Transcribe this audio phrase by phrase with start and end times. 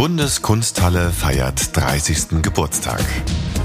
[0.00, 2.40] Bundeskunsthalle feiert 30.
[2.40, 3.04] Geburtstag.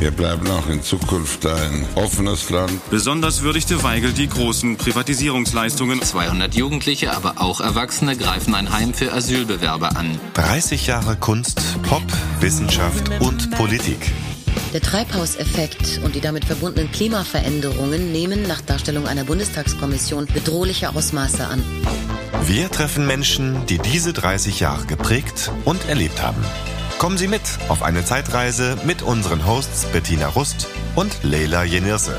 [0.02, 2.74] Wir bleiben auch in Zukunft ein offenes Land.
[2.90, 6.02] Besonders würdigte Weigel die großen Privatisierungsleistungen.
[6.02, 10.20] 200 Jugendliche, aber auch Erwachsene greifen ein Heim für Asylbewerber an.
[10.34, 12.04] 30 Jahre Kunst, Pop,
[12.42, 14.12] Wissenschaft und Politik.
[14.74, 21.64] Der Treibhauseffekt und die damit verbundenen Klimaveränderungen nehmen nach Darstellung einer Bundestagskommission bedrohliche Ausmaße an.
[22.48, 26.46] Wir treffen Menschen, die diese 30 Jahre geprägt und erlebt haben.
[27.00, 32.16] Kommen Sie mit auf eine Zeitreise mit unseren Hosts Bettina Rust und Leila Jenirse.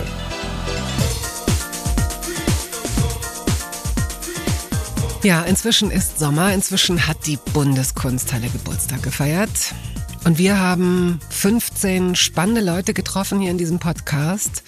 [5.23, 9.75] Ja, inzwischen ist Sommer, inzwischen hat die Bundeskunsthalle Geburtstag gefeiert.
[10.25, 14.65] Und wir haben 15 spannende Leute getroffen hier in diesem Podcast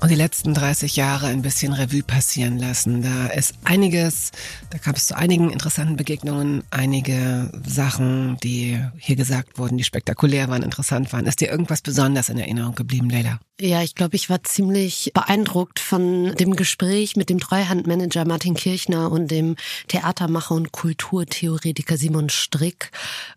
[0.00, 3.02] und die letzten 30 Jahre ein bisschen Revue passieren lassen.
[3.02, 4.32] Da ist einiges,
[4.70, 10.48] da gab es zu einigen interessanten Begegnungen, einige Sachen, die hier gesagt wurden, die spektakulär
[10.48, 11.26] waren, interessant waren.
[11.26, 13.40] Ist dir irgendwas besonders in Erinnerung geblieben, Leila?
[13.60, 19.12] Ja, ich glaube, ich war ziemlich beeindruckt von dem Gespräch mit dem Treuhandmanager Martin Kirchner
[19.12, 19.54] und dem
[19.86, 22.90] Theatermacher und Kulturtheoretiker Simon Strick.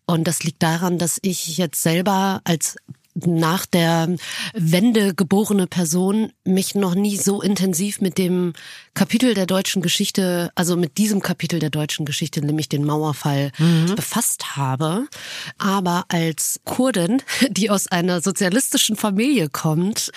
[0.08, 2.78] Und das liegt daran, dass ich jetzt selber als
[3.26, 4.16] nach der
[4.54, 8.54] Wende geborene Person mich noch nie so intensiv mit dem
[8.98, 13.94] Kapitel der deutschen Geschichte, also mit diesem Kapitel der deutschen Geschichte, nämlich den Mauerfall, mhm.
[13.96, 15.06] befasst habe.
[15.60, 20.12] Aber als Kurdin, die aus einer sozialistischen Familie kommt,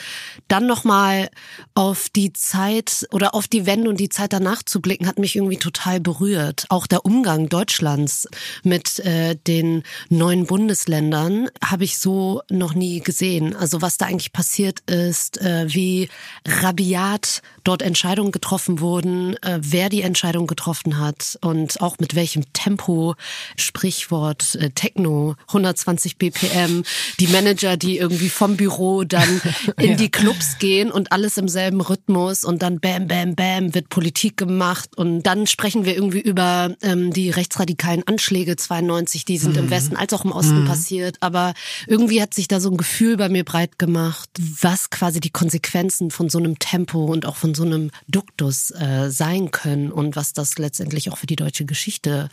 [0.48, 1.28] dann nochmal
[1.74, 5.36] auf die Zeit oder auf die Wende und die Zeit danach zu blicken, hat mich
[5.36, 6.64] irgendwie total berührt.
[6.70, 8.28] Auch der Umgang Deutschlands
[8.62, 13.54] mit äh, den neuen Bundesländern habe ich so noch nie gesehen.
[13.54, 16.08] Also was da eigentlich passiert ist, äh, wie
[16.46, 22.52] rabiat dort Entscheidungen getroffen wurden, äh, wer die Entscheidung getroffen hat und auch mit welchem
[22.52, 23.14] Tempo,
[23.56, 26.84] Sprichwort äh, Techno, 120 BPM,
[27.18, 29.42] die Manager, die irgendwie vom Büro dann
[29.78, 29.96] in ja.
[29.96, 34.38] die Clubs gehen und alles im selben Rhythmus und dann bam, bam, bam wird Politik
[34.38, 39.64] gemacht und dann sprechen wir irgendwie über ähm, die rechtsradikalen Anschläge 92, die sind mhm.
[39.64, 40.66] im Westen als auch im Osten mhm.
[40.66, 41.52] passiert, aber
[41.86, 46.10] irgendwie hat sich da so ein Gefühl bei mir breit gemacht, was quasi die Konsequenzen
[46.10, 50.16] von so einem Tempo und auch von von so einem Duktus äh, sein können und
[50.16, 52.28] was das letztendlich auch für die deutsche Geschichte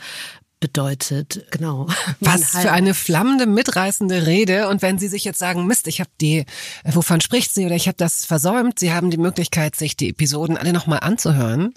[0.59, 1.87] bedeutet, genau.
[2.19, 4.69] Was für eine flammende, mitreißende Rede.
[4.69, 6.45] Und wenn Sie sich jetzt sagen, Mist, ich habe die, äh,
[6.85, 10.57] wovon spricht sie oder ich habe das versäumt, Sie haben die Möglichkeit, sich die Episoden
[10.57, 11.73] alle nochmal anzuhören.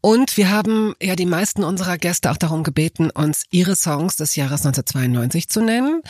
[0.00, 4.34] Und wir haben ja die meisten unserer Gäste auch darum gebeten, uns ihre Songs des
[4.36, 6.02] Jahres 1992 zu nennen.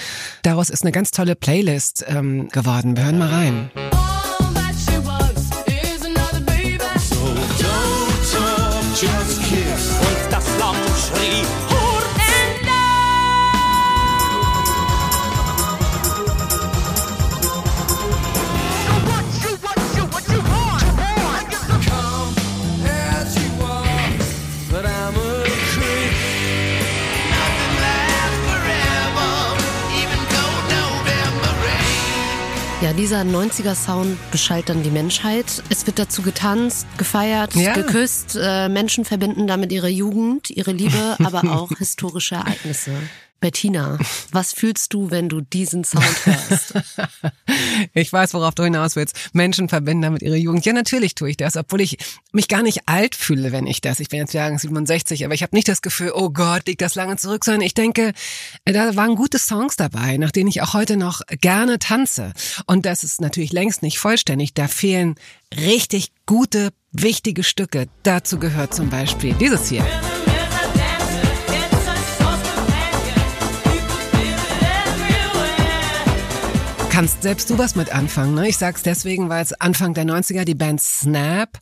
[0.43, 2.97] Daraus ist eine ganz tolle Playlist ähm, geworden.
[2.97, 3.71] Wir hören mal rein.
[32.93, 35.63] Dieser 90er-Sound beschallt dann die Menschheit.
[35.69, 37.75] Es wird dazu getanzt, gefeiert, ja.
[37.75, 38.39] geküsst.
[38.41, 42.93] Äh, Menschen verbinden damit ihre Jugend, ihre Liebe, aber auch historische Ereignisse.
[43.43, 43.99] Bettina,
[44.31, 46.75] was fühlst du, wenn du diesen Sound hörst?
[47.93, 49.17] ich weiß, worauf du hinaus willst.
[49.33, 50.65] Menschen verbinden damit ihre Jugend.
[50.65, 51.99] Ja, natürlich tue ich das, obwohl ich
[52.31, 53.99] mich gar nicht alt fühle, wenn ich das.
[53.99, 56.95] Ich bin jetzt Jahrgang 67, aber ich habe nicht das Gefühl, oh Gott, liegt das
[56.95, 58.13] lange zurück, sondern ich denke,
[58.65, 62.35] da waren gute Songs dabei, nach denen ich auch heute noch gerne tanze.
[62.67, 64.55] Und das ist natürlich längst nicht vollständig.
[64.55, 65.17] Da fehlen
[65.53, 67.89] richtig gute, wichtige Stücke.
[68.05, 69.85] Dazu gehört zum Beispiel dieses hier.
[76.93, 78.35] Kannst selbst du was mit anfangen.
[78.35, 78.49] Ne?
[78.51, 81.59] Ich sag's deswegen, weil es Anfang der 90er die Band Snap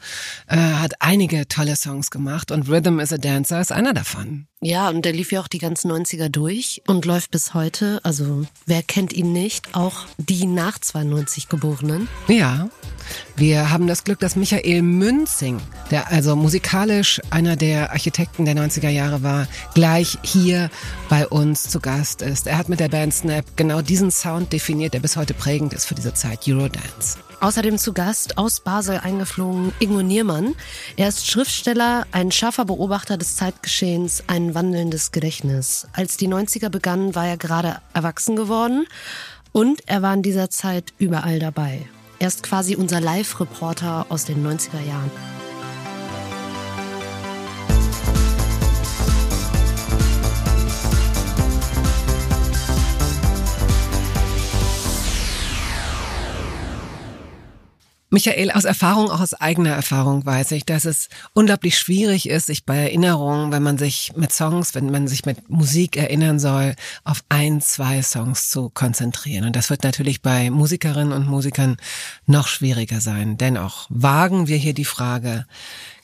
[0.49, 4.49] äh, hat einige tolle Songs gemacht und Rhythm is a Dancer ist einer davon.
[4.61, 8.01] Ja, und der lief ja auch die ganzen 90er durch und läuft bis heute.
[8.03, 9.73] Also wer kennt ihn nicht?
[9.77, 12.09] Auch die nach 92 Geborenen.
[12.27, 12.69] Ja.
[13.37, 15.61] Wir haben das Glück, dass Michael Münzing,
[15.91, 20.71] der also musikalisch einer der Architekten der 90er Jahre war, gleich hier
[21.09, 22.47] bei uns zu Gast ist.
[22.47, 25.87] Er hat mit der Band Snap genau diesen Sound definiert, der bis heute prägend ist
[25.87, 27.19] für diese Zeit, Eurodance.
[27.41, 30.55] Außerdem zu Gast aus Basel eingeflogen Ingo Niermann.
[30.97, 35.87] Er ist Schriftsteller, ein scharfer Beobachter des Zeitgeschehens, ein wandelndes Gedächtnis.
[35.95, 38.87] Als die 90er begannen, war er gerade erwachsen geworden
[39.53, 41.89] und er war in dieser Zeit überall dabei.
[42.21, 45.11] Er ist quasi unser Live-Reporter aus den 90er Jahren.
[58.13, 62.65] Michael, aus Erfahrung, auch aus eigener Erfahrung weiß ich, dass es unglaublich schwierig ist, sich
[62.65, 66.75] bei Erinnerungen, wenn man sich mit Songs, wenn man sich mit Musik erinnern soll,
[67.05, 69.45] auf ein, zwei Songs zu konzentrieren.
[69.45, 71.77] Und das wird natürlich bei Musikerinnen und Musikern
[72.27, 73.39] noch schwieriger sein.
[73.39, 75.47] Dennoch wagen wir hier die Frage,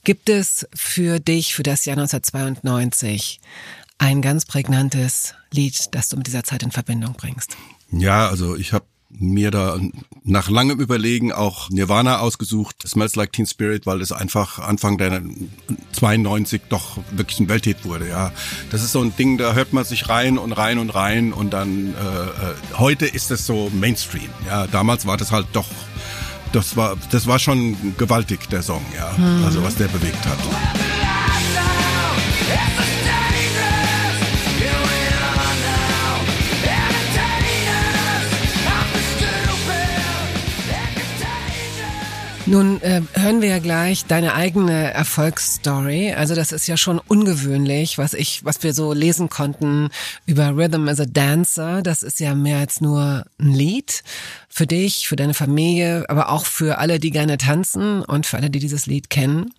[0.04, 3.40] gibt es für dich, für das Jahr 1992,
[3.98, 7.56] ein ganz prägnantes Lied, das du mit dieser Zeit in Verbindung bringst?
[7.90, 9.78] Ja, also ich habe mir da
[10.24, 15.22] nach langem Überlegen auch Nirvana ausgesucht, Smells Like Teen Spirit, weil es einfach Anfang der
[15.92, 18.08] 92 doch wirklich ein Welthit wurde.
[18.08, 18.32] Ja,
[18.70, 21.52] das ist so ein Ding, da hört man sich rein und rein und rein und
[21.52, 24.28] dann äh, äh heute ist es so Mainstream.
[24.46, 25.68] Ja, damals war das halt doch,
[26.52, 28.84] das war das war schon gewaltig der Song.
[28.96, 29.44] Ja, mhm.
[29.44, 30.38] also was der bewegt hat.
[42.48, 46.12] Nun äh, hören wir ja gleich deine eigene Erfolgsstory.
[46.12, 49.88] Also das ist ja schon ungewöhnlich, was ich, was wir so lesen konnten
[50.26, 51.82] über Rhythm as a Dancer.
[51.82, 54.04] Das ist ja mehr als nur ein Lied
[54.48, 58.48] für dich, für deine Familie, aber auch für alle, die gerne tanzen und für alle,
[58.48, 59.52] die dieses Lied kennen.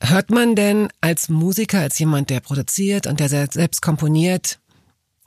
[0.00, 4.60] Hört man denn als Musiker, als jemand, der produziert und der selbst komponiert,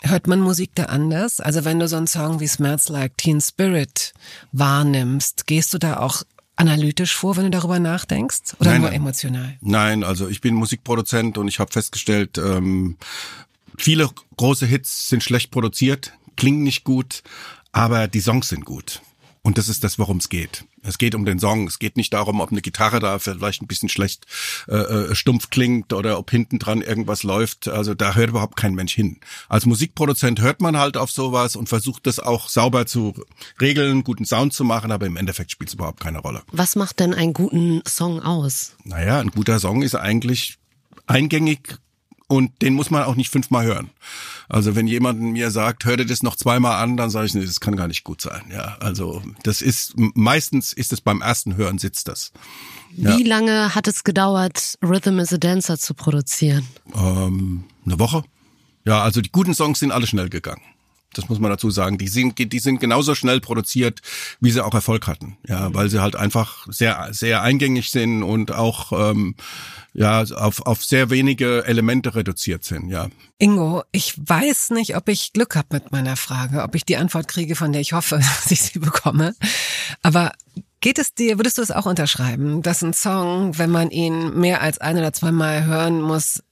[0.01, 1.41] hört man Musik da anders?
[1.41, 4.13] Also wenn du so einen Song wie Smells Like Teen Spirit
[4.53, 6.23] wahrnimmst, gehst du da auch
[6.55, 8.55] analytisch vor, wenn du darüber nachdenkst?
[8.59, 9.57] Oder nein, nur emotional?
[9.61, 12.97] Nein, also ich bin Musikproduzent und ich habe festgestellt, ähm,
[13.77, 17.23] viele große Hits sind schlecht produziert, klingen nicht gut,
[17.71, 19.01] aber die Songs sind gut.
[19.45, 20.63] Und das ist das, worum es geht.
[20.83, 21.67] Es geht um den Song.
[21.67, 24.25] Es geht nicht darum, ob eine Gitarre da vielleicht ein bisschen schlecht
[24.69, 27.67] äh, äh, stumpf klingt oder ob hinten dran irgendwas läuft.
[27.67, 29.19] Also da hört überhaupt kein Mensch hin.
[29.49, 33.13] Als Musikproduzent hört man halt auf sowas und versucht das auch sauber zu
[33.59, 36.43] regeln, guten Sound zu machen, aber im Endeffekt spielt es überhaupt keine Rolle.
[36.53, 38.77] Was macht denn einen guten Song aus?
[38.85, 40.57] Naja, ein guter Song ist eigentlich
[41.05, 41.79] eingängig,
[42.33, 43.91] und den muss man auch nicht fünfmal hören.
[44.49, 47.45] Also wenn jemand mir sagt, hör dir das noch zweimal an, dann sage ich, nee,
[47.45, 48.41] das kann gar nicht gut sein.
[48.51, 52.31] Ja, also das ist meistens ist es beim ersten Hören sitzt das.
[52.95, 53.17] Ja.
[53.17, 56.67] Wie lange hat es gedauert, Rhythm is a Dancer zu produzieren?
[56.95, 58.23] Ähm, eine Woche.
[58.85, 60.61] Ja, also die guten Songs sind alle schnell gegangen.
[61.13, 61.97] Das muss man dazu sagen.
[61.97, 64.01] Die sind, die sind genauso schnell produziert,
[64.39, 65.37] wie sie auch Erfolg hatten.
[65.47, 69.35] Ja, weil sie halt einfach sehr, sehr eingängig sind und auch ähm,
[69.93, 72.89] ja auf, auf sehr wenige Elemente reduziert sind.
[72.89, 73.09] Ja.
[73.37, 77.27] Ingo, ich weiß nicht, ob ich Glück habe mit meiner Frage, ob ich die Antwort
[77.27, 79.35] kriege, von der ich hoffe, dass ich sie bekomme.
[80.01, 80.31] Aber
[80.83, 84.59] Geht es dir, würdest du es auch unterschreiben, dass ein Song, wenn man ihn mehr
[84.59, 86.43] als ein oder zweimal hören muss,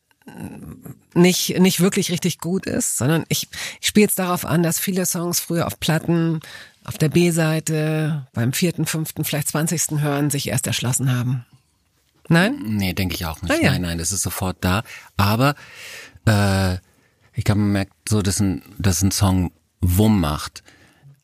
[1.13, 3.47] nicht, nicht wirklich richtig gut ist, sondern ich,
[3.79, 6.39] ich spiele jetzt darauf an, dass viele Songs früher auf Platten,
[6.83, 11.45] auf der B-Seite, beim vierten, fünften, vielleicht zwanzigsten Hören sich erst erschlossen haben.
[12.29, 12.61] Nein?
[12.63, 13.51] Nee, denke ich auch nicht.
[13.51, 13.71] Ah, ja.
[13.71, 14.83] Nein, nein, das ist sofort da.
[15.17, 15.55] Aber
[16.25, 16.75] äh,
[17.33, 19.51] ich glaube, man merkt so, dass ein, dass ein Song
[19.81, 20.63] Wumm macht.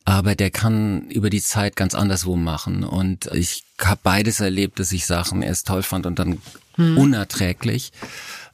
[0.04, 2.84] Aber der kann über die Zeit ganz anders Wumm machen.
[2.84, 6.42] Und ich habe beides erlebt, dass ich Sachen erst toll fand und dann
[6.74, 6.98] hm.
[6.98, 7.92] unerträglich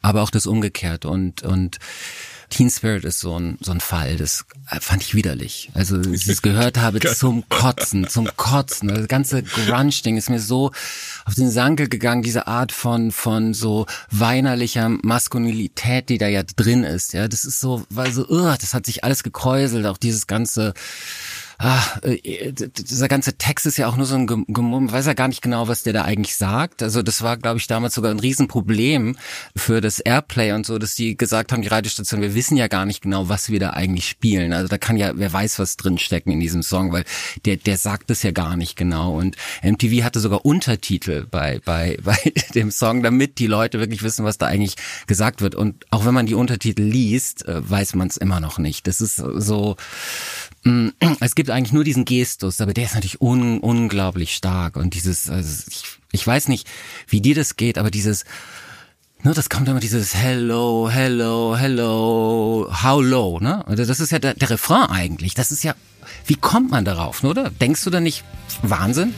[0.04, 1.78] aber auch das Umgekehrt und und
[2.50, 4.44] Teen Spirit ist so ein, so ein Fall, das
[4.80, 5.70] fand ich widerlich.
[5.74, 8.88] Also, als ich es gehört habe, zum Kotzen, zum Kotzen.
[8.88, 10.70] Das ganze Grunge-Ding ist mir so
[11.24, 16.84] auf den Sankel gegangen, diese Art von, von so weinerlicher Maskulinität, die da ja drin
[16.84, 17.12] ist.
[17.12, 20.74] Ja, das ist so, weil so, uh, das hat sich alles gekräuselt, auch dieses ganze,
[21.58, 25.28] ah, äh, dieser ganze Text ist ja auch nur so ein Gemurmel, weiß ja gar
[25.28, 26.82] nicht genau, was der da eigentlich sagt.
[26.82, 29.16] Also das war, glaube ich, damals sogar ein Riesenproblem
[29.56, 32.86] für das Airplay und so, dass die gesagt haben, die Radiostation, wir wissen ja gar
[32.86, 34.52] nicht genau, was wir da eigentlich spielen.
[34.52, 37.04] Also da kann ja, wer weiß, was drinstecken in diesem Song, weil
[37.44, 39.18] der, der sagt es ja gar nicht genau.
[39.18, 42.16] Und MTV hatte sogar Untertitel bei, bei, bei
[42.54, 45.54] dem Song, damit die Leute wirklich wissen, was da eigentlich gesagt wird.
[45.54, 48.86] Und auch wenn man die Untertitel liest, äh, weiß man es immer noch nicht.
[48.86, 49.76] Das ist so,
[51.20, 55.28] es gibt eigentlich nur diesen Gestus, aber der ist natürlich un unglaublich stark und dieses,
[55.28, 56.66] also ich, ich weiß nicht,
[57.06, 58.24] wie dir das geht, aber dieses,
[59.22, 63.66] ne, das kommt immer dieses Hello, Hello, Hello, How low, ne?
[63.66, 65.34] Also das ist ja der, der Refrain eigentlich.
[65.34, 65.74] Das ist ja,
[66.26, 67.50] wie kommt man darauf, ne, oder?
[67.50, 68.24] Denkst du da nicht
[68.62, 69.12] Wahnsinn?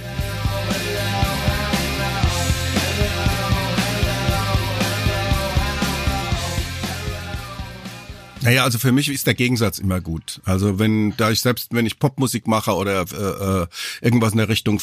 [8.46, 10.40] Naja, also für mich ist der Gegensatz immer gut.
[10.44, 13.66] Also wenn, da ich selbst, wenn ich Popmusik mache oder äh, äh
[14.00, 14.80] irgendwas in der Richtung,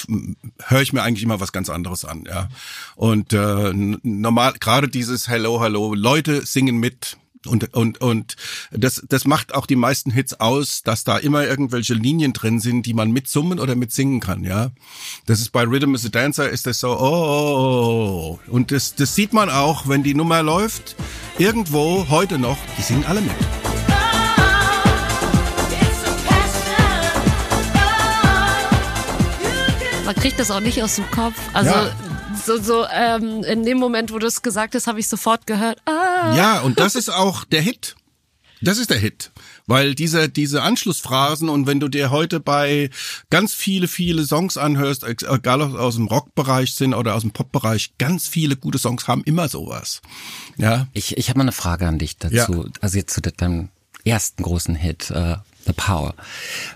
[0.66, 2.50] höre ich mir eigentlich immer was ganz anderes an, ja.
[2.98, 8.36] Und äh, normal, gerade dieses Hello, Hello, Leute singen mit, Und, und, und
[8.72, 12.86] das, das macht auch die meisten Hits aus, dass da immer irgendwelche Linien drin sind,
[12.86, 14.72] die man mitsummen oder mitsingen kann, ja.
[15.26, 18.52] Das ist bei Rhythm is a Dancer ist das so, oh, oh, oh.
[18.52, 20.96] Und das, das sieht man auch, wenn die Nummer läuft,
[21.38, 23.32] irgendwo heute noch, die singen alle mit.
[30.06, 31.36] Man kriegt das auch nicht aus dem Kopf.
[31.54, 31.92] Also Ja.
[32.46, 35.80] so, so ähm, in dem Moment, wo du es gesagt hast, habe ich sofort gehört.
[35.86, 36.36] Ah.
[36.36, 37.96] Ja, und das ist auch der Hit.
[38.62, 39.32] Das ist der Hit.
[39.68, 42.90] Weil diese, diese Anschlussphrasen und wenn du dir heute bei
[43.30, 47.94] ganz viele, viele Songs anhörst, egal ob aus dem Rockbereich sind oder aus dem Popbereich,
[47.98, 50.02] ganz viele gute Songs haben immer sowas.
[50.58, 50.88] Ja.
[50.94, 52.34] Ich, ich habe mal eine Frage an dich dazu.
[52.64, 52.70] Ja.
[52.80, 53.70] Also jetzt zu de- deinem
[54.06, 55.36] ersten großen Hit, äh,
[55.66, 56.14] The Power.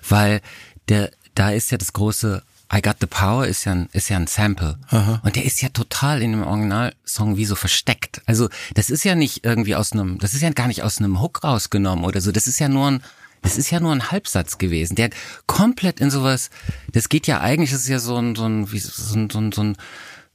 [0.08, 0.42] Weil
[0.90, 2.44] der, da ist ja das große
[2.74, 4.78] I Got the Power ist ja ein, ist ja ein Sample.
[5.24, 8.22] Und der ist ja total in dem Originalsong wie so versteckt.
[8.26, 11.22] Also das ist ja nicht irgendwie aus einem, das ist ja gar nicht aus einem
[11.22, 12.32] Hook rausgenommen oder so.
[12.32, 13.04] Das ist ja nur ein,
[13.42, 14.96] das ist ja nur ein Halbsatz gewesen.
[14.96, 15.10] Der
[15.46, 16.50] komplett in sowas,
[16.92, 19.40] das geht ja eigentlich, das ist ja so ein, so ein, wie, so ein, so
[19.40, 19.78] ein, so ein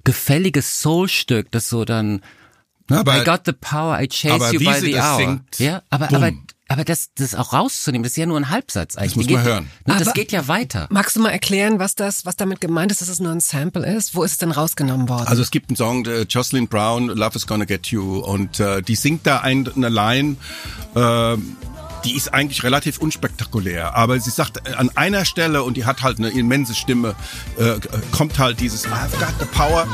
[0.05, 2.23] gefälliges Soulstück, das so dann,
[2.91, 5.17] aber- I got the power, I chase you by the das hour.
[5.19, 6.17] singt, ja, aber, bumm.
[6.17, 6.31] aber,
[6.69, 9.17] aber das, das auch rauszunehmen, das ist ja nur ein Halbsatz eigentlich.
[9.17, 9.71] muss Die man geht, hören.
[9.87, 10.87] Ne, das geht ja weiter.
[10.91, 13.85] Magst du mal erklären, was das, was damit gemeint ist, dass es nur ein Sample
[13.87, 14.15] ist?
[14.15, 15.27] Wo ist es denn rausgenommen worden?
[15.29, 18.81] Also es gibt einen Song, äh, Jocelyn Brown, Love is Gonna Get You, und äh,
[18.83, 20.37] die singt da ein, eine Line,
[20.95, 21.37] äh,
[22.05, 26.03] die ist eigentlich relativ unspektakulär, aber sie sagt äh, an einer Stelle, und die hat
[26.03, 27.15] halt eine immense Stimme,
[27.59, 27.75] äh,
[28.13, 29.87] kommt halt dieses I've got the power.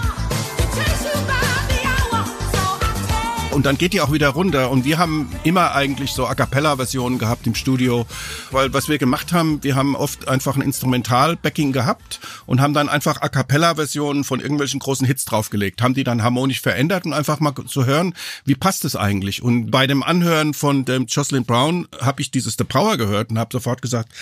[3.59, 4.71] Und dann geht die auch wieder runter.
[4.71, 8.07] Und wir haben immer eigentlich so A Cappella-Versionen gehabt im Studio.
[8.53, 12.89] Weil was wir gemacht haben, wir haben oft einfach ein Instrumental-Backing gehabt und haben dann
[12.89, 15.83] einfach A Cappella-Versionen von irgendwelchen großen Hits draufgelegt.
[15.83, 19.43] Haben die dann harmonisch verändert und einfach mal zu hören, wie passt es eigentlich.
[19.43, 23.41] Und bei dem Anhören von dem Jocelyn Brown habe ich dieses The Power gehört und
[23.41, 24.13] habe sofort gesagt,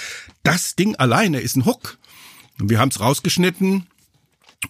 [0.45, 1.99] das Ding alleine ist ein Hook.
[2.59, 3.87] Und wir haben es rausgeschnitten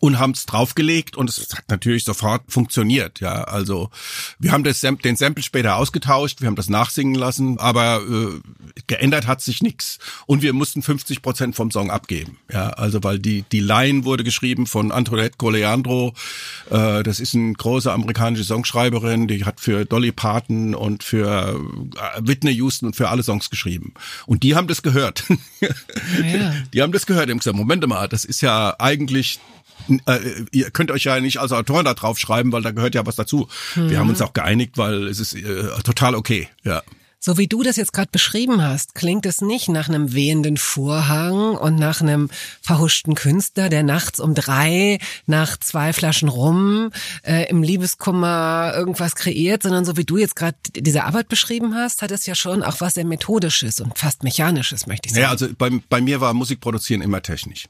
[0.00, 3.20] und haben es draufgelegt und es hat natürlich sofort funktioniert.
[3.20, 3.90] Ja, also
[4.38, 8.40] wir haben das, den Sample später ausgetauscht, wir haben das nachsingen lassen, aber äh,
[8.86, 12.38] geändert hat sich nichts und wir mussten 50 Prozent vom Song abgeben.
[12.52, 16.14] Ja, also weil die die Line wurde geschrieben von Antoinette Coleandro.
[16.70, 21.58] Äh, das ist eine große amerikanische Songschreiberin, die hat für Dolly Parton und für
[21.96, 23.94] äh, Whitney Houston und für alle Songs geschrieben.
[24.26, 25.24] Und die haben das gehört.
[26.22, 26.54] Ja.
[26.72, 29.40] Die haben das gehört, die haben gesagt, Moment mal, das ist ja eigentlich
[30.06, 30.18] äh,
[30.52, 33.16] ihr könnt euch ja nicht als Autoren da drauf schreiben, weil da gehört ja was
[33.16, 33.48] dazu.
[33.74, 36.48] Wir haben uns auch geeinigt, weil es ist äh, total okay.
[36.64, 36.82] Ja.
[37.18, 41.56] So wie du das jetzt gerade beschrieben hast, klingt es nicht nach einem wehenden Vorhang
[41.56, 42.30] und nach einem
[42.62, 46.92] verhuschten Künstler, der nachts um drei nach zwei Flaschen rum
[47.24, 52.02] äh, im Liebeskummer irgendwas kreiert, sondern so wie du jetzt gerade diese Arbeit beschrieben hast,
[52.02, 55.22] hat es ja schon auch was sehr methodisches und fast mechanisches, möchte ich sagen.
[55.24, 57.64] Ja, also bei, bei mir war Musikproduzieren immer technisch.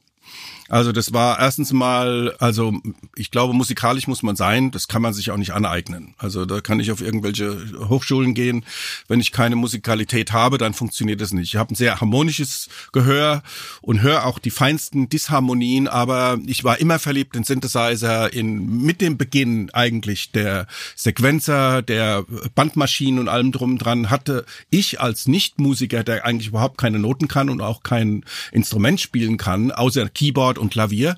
[0.69, 2.75] Also das war erstens mal, also
[3.15, 6.15] ich glaube, musikalisch muss man sein, das kann man sich auch nicht aneignen.
[6.19, 7.57] Also da kann ich auf irgendwelche
[7.89, 8.65] Hochschulen gehen.
[9.09, 11.55] Wenn ich keine Musikalität habe, dann funktioniert das nicht.
[11.55, 13.43] Ich habe ein sehr harmonisches Gehör
[13.81, 19.01] und höre auch die feinsten Disharmonien, aber ich war immer verliebt in Synthesizer, in mit
[19.01, 26.05] dem Beginn eigentlich der Sequenzer, der Bandmaschinen und allem drum dran hatte ich als Nichtmusiker,
[26.05, 30.73] der eigentlich überhaupt keine Noten kann und auch kein Instrument spielen kann, außer Keyboard und
[30.73, 31.17] Klavier,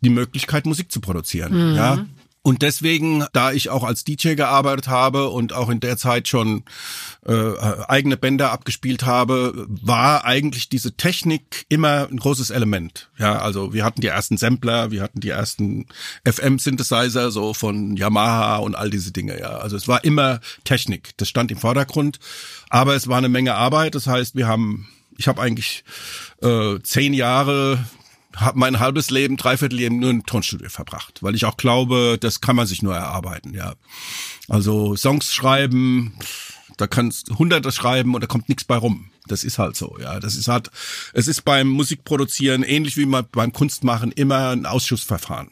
[0.00, 1.74] die Möglichkeit Musik zu produzieren.
[1.74, 2.06] Ja.
[2.46, 6.62] Und deswegen, da ich auch als DJ gearbeitet habe und auch in der Zeit schon
[7.26, 7.32] äh,
[7.88, 13.10] eigene Bänder abgespielt habe, war eigentlich diese Technik immer ein großes Element.
[13.18, 15.86] Ja, also wir hatten die ersten Sampler, wir hatten die ersten
[16.24, 19.40] FM-Synthesizer so von Yamaha und all diese Dinge.
[19.40, 21.16] Ja, also es war immer Technik.
[21.16, 22.20] Das stand im Vordergrund,
[22.70, 23.96] aber es war eine Menge Arbeit.
[23.96, 24.86] Das heißt, wir haben,
[25.18, 25.82] ich habe eigentlich
[26.42, 27.84] äh, zehn Jahre
[28.36, 32.40] habe mein halbes Leben, dreiviertel Leben nur im Tonstudio verbracht, weil ich auch glaube, das
[32.40, 33.74] kann man sich nur erarbeiten, ja.
[34.48, 36.14] Also Songs schreiben,
[36.76, 39.10] da kannst hunderte schreiben und da kommt nichts bei rum.
[39.26, 40.20] Das ist halt so, ja.
[40.20, 40.70] Das ist halt,
[41.14, 45.50] es ist beim Musikproduzieren ähnlich wie beim Kunstmachen immer ein Ausschussverfahren.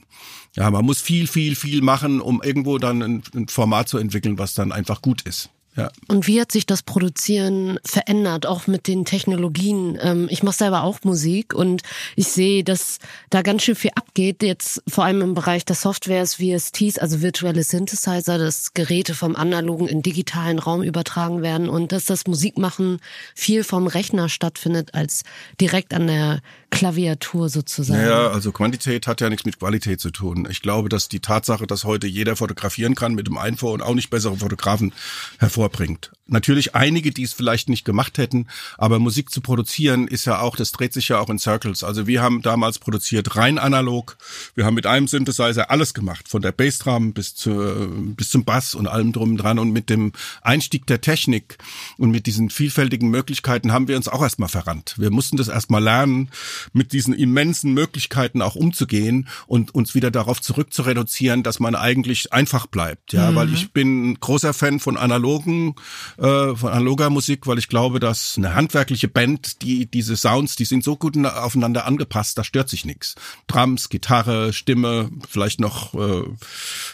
[0.55, 4.39] Ja, man muss viel, viel, viel machen, um irgendwo dann ein, ein Format zu entwickeln,
[4.39, 5.51] was dann einfach gut ist.
[5.77, 5.91] Ja.
[6.07, 9.99] Und wie hat sich das Produzieren verändert, auch mit den Technologien?
[10.01, 11.83] Ähm, ich mache selber auch Musik und
[12.15, 12.99] ich sehe, dass
[13.31, 17.65] da ganz schön viel abgeht, jetzt vor allem im Bereich der Softwares, VSTs, also virtuelle
[17.65, 23.01] Synthesizer, dass Geräte vom analogen in digitalen Raum übertragen werden und dass das Musikmachen
[23.35, 25.25] viel vom Rechner stattfindet, als
[25.61, 26.41] direkt an der
[26.75, 28.01] Klaviatur sozusagen.
[28.01, 30.47] Ja, also Quantität hat ja nichts mit Qualität zu tun.
[30.51, 34.11] Ich glaube, dass die Tatsache, dass heute jeder fotografieren kann mit dem iPhone auch nicht
[34.11, 34.93] bessere Fotografen
[35.39, 36.13] hervorbringt.
[36.27, 38.47] Natürlich einige, die es vielleicht nicht gemacht hätten,
[38.79, 41.85] aber Musik zu produzieren ist ja auch, das dreht sich ja auch in Circles.
[41.85, 44.17] Also wir haben damals produziert rein analog.
[44.55, 48.75] Wir haben mit einem Synthesizer alles gemacht, von der Bassdrum bis zu, bis zum Bass
[48.75, 51.59] und allem drum und dran und mit dem Einstieg der Technik
[51.99, 54.95] und mit diesen vielfältigen Möglichkeiten haben wir uns auch erstmal verrannt.
[54.97, 56.31] Wir mussten das erstmal lernen,
[56.73, 61.75] mit diesen immensen Möglichkeiten auch umzugehen und uns wieder darauf zurück zu reduzieren, dass man
[61.75, 63.13] eigentlich einfach bleibt.
[63.13, 63.35] Ja, mhm.
[63.35, 65.75] weil ich bin großer Fan von analogen
[66.19, 70.65] äh, von analoger Musik, weil ich glaube, dass eine handwerkliche Band, die diese Sounds, die
[70.65, 73.15] sind so gut aufeinander angepasst, da stört sich nichts.
[73.47, 76.25] Drums, Gitarre, Stimme, vielleicht noch äh,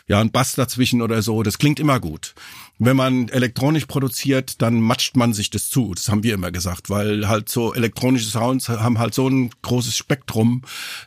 [0.07, 2.35] ja ein Bass dazwischen oder so, das klingt immer gut
[2.81, 5.95] wenn man elektronisch produziert, dann matscht man sich das zu.
[5.95, 9.97] Das haben wir immer gesagt, weil halt so elektronische Sounds haben halt so ein großes
[9.97, 10.63] Spektrum,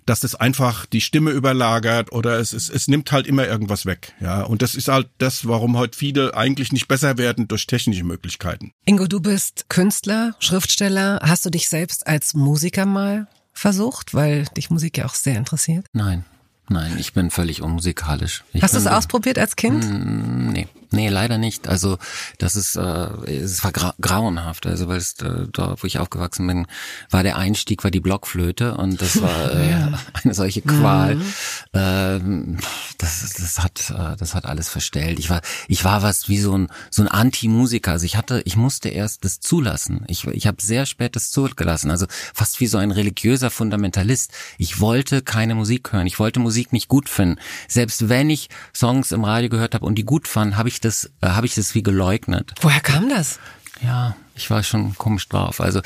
[0.06, 4.14] dass das einfach die Stimme überlagert oder es, es, es nimmt halt immer irgendwas weg.
[4.22, 8.04] Ja, und das ist halt das, warum heute viele eigentlich nicht besser werden durch technische
[8.04, 8.72] Möglichkeiten.
[8.86, 11.20] Ingo, du bist Künstler, Schriftsteller.
[11.24, 15.88] Hast du dich selbst als Musiker mal versucht, weil dich Musik ja auch sehr interessiert?
[15.92, 16.24] Nein.
[16.70, 18.44] Nein, ich bin völlig unmusikalisch.
[18.54, 19.84] Ich Hast du es ausprobiert als Kind?
[19.84, 20.68] Mm, nee.
[20.94, 21.68] Nee, leider nicht.
[21.68, 21.98] Also
[22.38, 22.82] das ist, äh,
[23.26, 24.68] es war gra grauenhaft.
[24.68, 26.68] Also weil es äh, da, wo ich aufgewachsen bin,
[27.10, 30.00] war der Einstieg war die Blockflöte und das war äh, ja.
[30.24, 31.16] eine solche Qual.
[31.16, 31.34] Mhm.
[31.74, 32.58] Ähm,
[33.00, 35.18] das, das hat, äh, das hat alles verstellt.
[35.18, 37.94] Ich war, ich war was wie so ein so ein Anti-Musiker.
[37.94, 40.06] Also ich hatte, ich musste erst das zulassen.
[40.08, 41.90] Ich, ich habe sehr spät das zugelassen.
[41.90, 42.06] Also
[42.36, 44.32] fast wie so ein religiöser Fundamentalist.
[44.60, 46.06] Ich wollte keine Musik hören.
[46.06, 47.40] Ich wollte Musik nicht gut finden.
[47.68, 51.12] Selbst wenn ich Songs im Radio gehört habe und die gut fanden, habe ich das,
[51.22, 52.54] äh, habe ich das wie geleugnet.
[52.62, 53.40] Woher kam das?
[53.82, 55.60] Ja, ich war schon komisch drauf.
[55.60, 55.82] Also,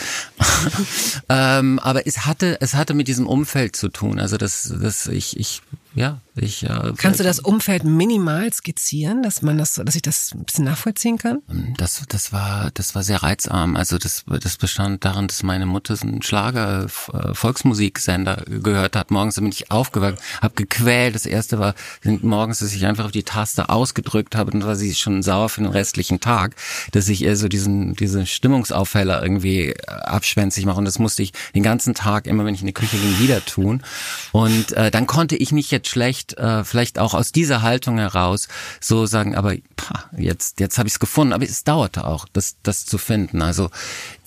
[1.29, 4.19] ähm, aber es hatte, es hatte mit diesem Umfeld zu tun.
[4.19, 5.62] Also das, das ich, ich
[5.96, 6.63] ja, ich.
[6.63, 10.65] Äh, Kannst du das Umfeld minimal skizzieren, dass man das, dass ich das ein bisschen
[10.65, 11.41] nachvollziehen kann?
[11.77, 13.75] Das, das war, das war sehr reizarm.
[13.75, 19.12] Also das, das bestand darin, dass meine Mutter so einen Schlager äh, Volksmusiksender gehört hat.
[19.12, 21.15] Morgens bin ich aufgewacht, habe gequält.
[21.15, 24.93] Das erste war morgens, dass ich einfach auf die Taste ausgedrückt habe und war sie
[24.95, 26.56] schon sauer für den restlichen Tag,
[26.91, 30.78] dass ich eher so diesen, diese Stimmungsaufheller irgendwie äh, abschwänzig mache.
[30.78, 33.43] Und das musste ich den ganzen Tag immer, wenn ich in die Küche ging, wieder
[33.45, 33.84] tun.
[34.32, 38.47] Und äh, dann konnte ich mich jetzt schlecht, äh, vielleicht auch aus dieser Haltung heraus
[38.81, 41.33] so sagen, aber pah, jetzt, jetzt habe ich es gefunden.
[41.33, 43.41] Aber es dauerte auch, das, das zu finden.
[43.41, 43.69] Also,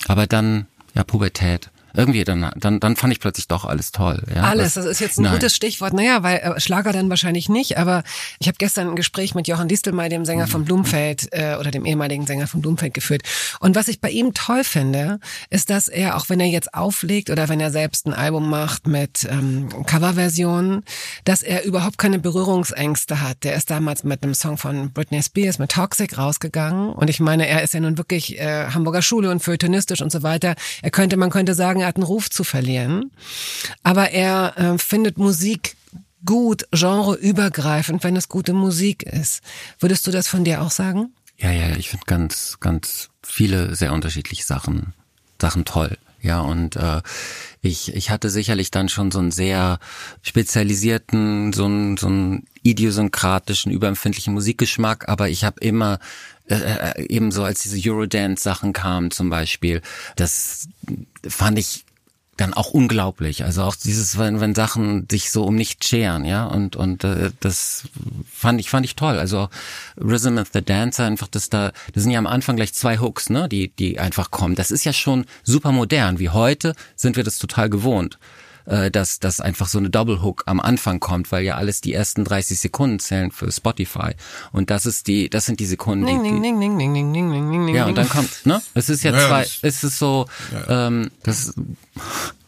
[0.09, 4.23] aber dann, ja, Pubertät irgendwie dann, dann, dann fand ich plötzlich doch alles toll.
[4.35, 4.43] Ja?
[4.43, 5.35] Alles, das ist jetzt ein Nein.
[5.35, 5.93] gutes Stichwort.
[5.93, 8.03] Naja, weil äh, Schlager dann wahrscheinlich nicht, aber
[8.39, 11.85] ich habe gestern ein Gespräch mit Johann Distelmeier, dem Sänger von Blumfeld äh, oder dem
[11.85, 13.23] ehemaligen Sänger von Blumfeld geführt.
[13.61, 15.19] Und was ich bei ihm toll finde,
[15.51, 18.87] ist, dass er, auch wenn er jetzt auflegt oder wenn er selbst ein Album macht
[18.87, 20.85] mit ähm, Coverversionen,
[21.25, 23.45] dass er überhaupt keine Berührungsängste hat.
[23.45, 26.91] Der ist damals mit einem Song von Britney Spears, mit Toxic, rausgegangen.
[26.91, 30.23] Und ich meine, er ist ja nun wirklich äh, Hamburger Schule und feuilletonistisch und so
[30.23, 30.55] weiter.
[30.83, 33.11] Er könnte, man könnte sagen, sagen, er hat einen Ruf zu verlieren.
[33.83, 35.77] Aber er äh, findet Musik
[36.25, 39.43] gut, genreübergreifend, wenn es gute Musik ist.
[39.79, 41.15] Würdest du das von dir auch sagen?
[41.39, 44.93] Ja, ja, ich finde ganz, ganz viele sehr unterschiedliche Sachen,
[45.41, 45.97] Sachen toll.
[46.23, 47.01] Ja, und äh,
[47.63, 49.79] ich, ich hatte sicherlich dann schon so einen sehr
[50.21, 55.99] spezialisierten, so einen, so einen idiosynkratischen, überempfindlichen Musikgeschmack, aber ich habe immer
[56.49, 59.83] äh, äh, ebenso als diese Eurodance-Sachen kamen zum Beispiel,
[60.17, 60.69] das
[61.27, 61.85] fand ich
[62.41, 63.45] dann auch unglaublich.
[63.45, 67.31] Also auch dieses, wenn, wenn Sachen sich so um nichts scheren, ja, und und äh,
[67.41, 67.85] das
[68.31, 69.19] fand ich fand ich toll.
[69.19, 69.49] Also
[69.97, 73.31] Rhythm of the Dancer, einfach das da, das sind ja am Anfang gleich zwei Hooks,
[73.31, 74.55] ne, die die einfach kommen.
[74.55, 76.19] Das ist ja schon super modern.
[76.19, 78.19] Wie heute sind wir das total gewohnt
[78.71, 81.93] äh, dass, dass einfach so eine Double Hook am Anfang kommt, weil ja alles die
[81.93, 84.13] ersten 30 Sekunden zählen für Spotify.
[84.53, 86.31] Und das ist die, das sind die Sekunden, die, die
[87.75, 88.63] ja, und dann kommt, ne?
[88.75, 90.87] Es ist ja, ja zwei, es ist so, ja.
[90.87, 91.55] ähm, das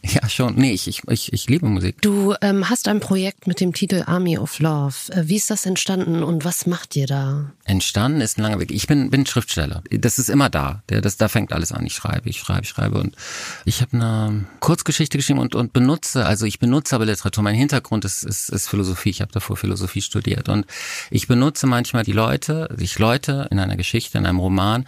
[0.04, 0.56] ja, schon.
[0.56, 2.02] Nee, ich, ich, ich, ich liebe Musik.
[2.02, 4.94] Du ähm, hast ein Projekt mit dem Titel Army of Love.
[5.10, 7.52] Äh, wie ist das entstanden und was macht ihr da?
[7.64, 8.72] Entstanden ist ein langer Weg.
[8.72, 9.82] Ich bin, bin Schriftsteller.
[9.90, 10.82] Das ist immer da.
[10.88, 11.86] Der, das, da fängt alles an.
[11.86, 12.98] Ich schreibe, ich schreibe, ich schreibe.
[12.98, 13.14] Und
[13.64, 17.44] ich habe eine Kurzgeschichte geschrieben und, und benutze, also ich benutze aber Literatur.
[17.44, 19.10] Mein Hintergrund ist, ist, ist Philosophie.
[19.10, 20.48] Ich habe davor Philosophie studiert.
[20.48, 20.66] Und
[21.10, 24.84] ich benutze manchmal die Leute, ich Leute in einer Geschichte, in einem Roman,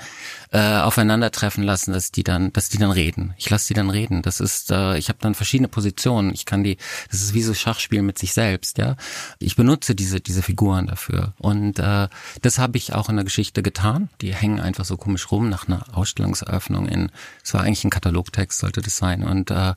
[0.50, 3.34] äh, aufeinandertreffen lassen, dass die dann, dass die dann reden.
[3.38, 4.22] Ich lasse die dann reden.
[4.22, 6.32] Das ist, äh, Ich habe dann verschiedene Positionen.
[6.32, 6.78] Ich kann die,
[7.10, 8.96] das ist wie so Schachspielen mit sich selbst, ja.
[9.38, 12.08] Ich benutze diese diese Figuren dafür und äh,
[12.40, 14.08] das habe ich auch in der Geschichte getan.
[14.22, 17.10] Die hängen einfach so komisch rum nach einer Ausstellungseröffnung in.
[17.42, 19.74] Es war eigentlich ein Katalogtext, sollte das sein und äh,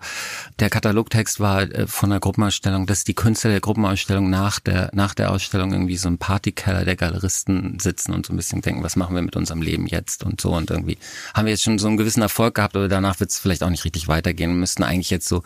[0.59, 5.13] der Katalogtext war äh, von der Gruppenausstellung, dass die Künstler der Gruppenausstellung nach der nach
[5.13, 8.95] der Ausstellung irgendwie so im Partykeller der Galeristen sitzen und so ein bisschen denken, was
[8.95, 10.97] machen wir mit unserem Leben jetzt und so und irgendwie
[11.33, 13.69] haben wir jetzt schon so einen gewissen Erfolg gehabt, aber danach wird es vielleicht auch
[13.69, 14.51] nicht richtig weitergehen.
[14.51, 15.43] Wir müssten eigentlich jetzt so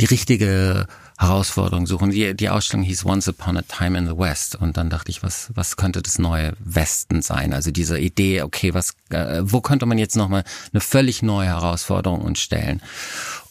[0.00, 0.86] die richtige
[1.18, 2.10] Herausforderung suchen.
[2.10, 5.22] Die, die Ausstellung hieß Once Upon a Time in the West und dann dachte ich,
[5.22, 7.52] was, was könnte das neue Westen sein?
[7.52, 12.20] Also diese Idee, okay, was, äh, wo könnte man jetzt nochmal eine völlig neue Herausforderung
[12.20, 12.82] uns stellen?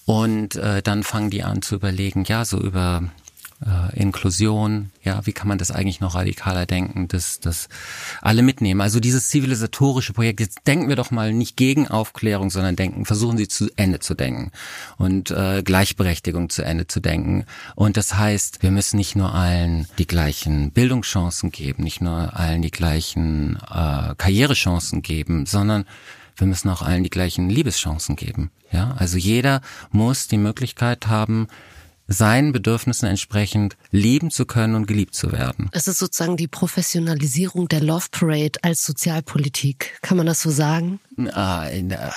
[0.05, 3.03] Und äh, dann fangen die an zu überlegen, ja, so über
[3.65, 7.69] äh, Inklusion, ja, wie kann man das eigentlich noch radikaler denken, dass, dass
[8.21, 8.81] alle mitnehmen.
[8.81, 13.37] Also dieses zivilisatorische Projekt, jetzt denken wir doch mal nicht gegen Aufklärung, sondern denken, versuchen
[13.37, 14.51] Sie zu Ende zu denken
[14.97, 17.45] und äh, Gleichberechtigung zu Ende zu denken.
[17.75, 22.61] Und das heißt, wir müssen nicht nur allen die gleichen Bildungschancen geben, nicht nur allen
[22.61, 25.85] die gleichen äh, Karrierechancen geben, sondern
[26.35, 28.51] wir müssen auch allen die gleichen Liebeschancen geben.
[28.71, 31.47] Ja, also jeder muss die Möglichkeit haben,
[32.13, 35.69] seinen Bedürfnissen entsprechend leben zu können und geliebt zu werden.
[35.71, 39.97] Es ist sozusagen die Professionalisierung der Love Parade als Sozialpolitik.
[40.01, 40.99] Kann man das so sagen?
[41.33, 41.67] Ah,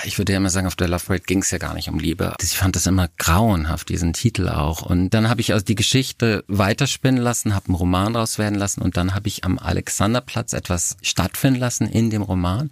[0.05, 1.99] ich würde ja immer sagen, auf der Love Parade ging es ja gar nicht um
[1.99, 2.35] Liebe.
[2.41, 4.83] Ich fand das immer grauenhaft, diesen Titel auch.
[4.83, 8.81] Und dann habe ich also die Geschichte weiterspinnen lassen, habe einen Roman daraus werden lassen
[8.81, 12.71] und dann habe ich am Alexanderplatz etwas stattfinden lassen in dem Roman,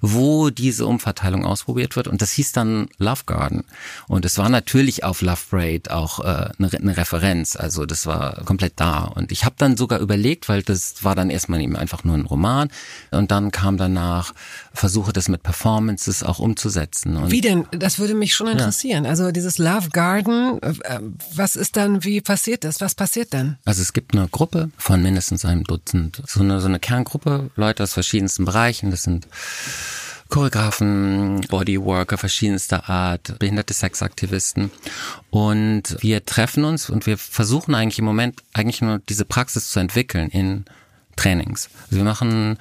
[0.00, 2.08] wo diese Umverteilung ausprobiert wird.
[2.08, 3.64] Und das hieß dann Love Garden.
[4.08, 7.54] Und es war natürlich auf Love Parade auch äh, eine, eine Referenz.
[7.54, 9.00] Also das war komplett da.
[9.04, 12.24] Und ich habe dann sogar überlegt, weil das war dann erstmal eben einfach nur ein
[12.24, 12.70] Roman.
[13.10, 14.32] Und dann kam danach
[14.76, 17.16] Versuche, das mit Performance Performances auch umzusetzen.
[17.16, 17.66] Und wie denn?
[17.72, 19.04] Das würde mich schon interessieren.
[19.04, 19.10] Ja.
[19.10, 21.00] Also dieses Love Garden, äh,
[21.34, 22.80] was ist dann, wie passiert das?
[22.80, 23.58] Was passiert dann?
[23.64, 27.82] Also es gibt eine Gruppe von mindestens einem Dutzend, so eine, so eine Kerngruppe, Leute
[27.82, 28.90] aus verschiedensten Bereichen.
[28.90, 29.26] Das sind
[30.28, 34.70] Choreografen, Bodyworker verschiedenster Art, behinderte Sexaktivisten.
[35.30, 39.80] Und wir treffen uns und wir versuchen eigentlich im Moment eigentlich nur diese Praxis zu
[39.80, 40.64] entwickeln in
[41.16, 41.70] Trainings.
[41.86, 42.58] Also wir machen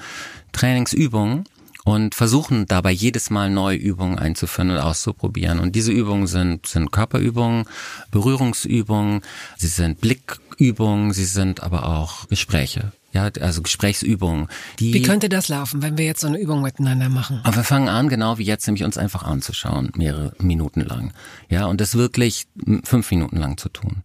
[0.53, 1.45] Trainingsübungen
[1.85, 5.59] und versuchen dabei jedes Mal neue Übungen einzuführen und auszuprobieren.
[5.59, 7.65] Und diese Übungen sind, sind Körperübungen,
[8.11, 9.21] Berührungsübungen,
[9.55, 12.91] sie sind Blickübungen, sie sind aber auch Gespräche.
[13.13, 14.47] Ja, also Gesprächsübungen.
[14.79, 17.39] Die, wie könnte das laufen, wenn wir jetzt so eine Übung miteinander machen?
[17.43, 21.13] Aber wir fangen an, genau wie jetzt, nämlich uns einfach anzuschauen, mehrere Minuten lang.
[21.49, 22.47] Ja, und das wirklich
[22.83, 24.03] fünf Minuten lang zu tun.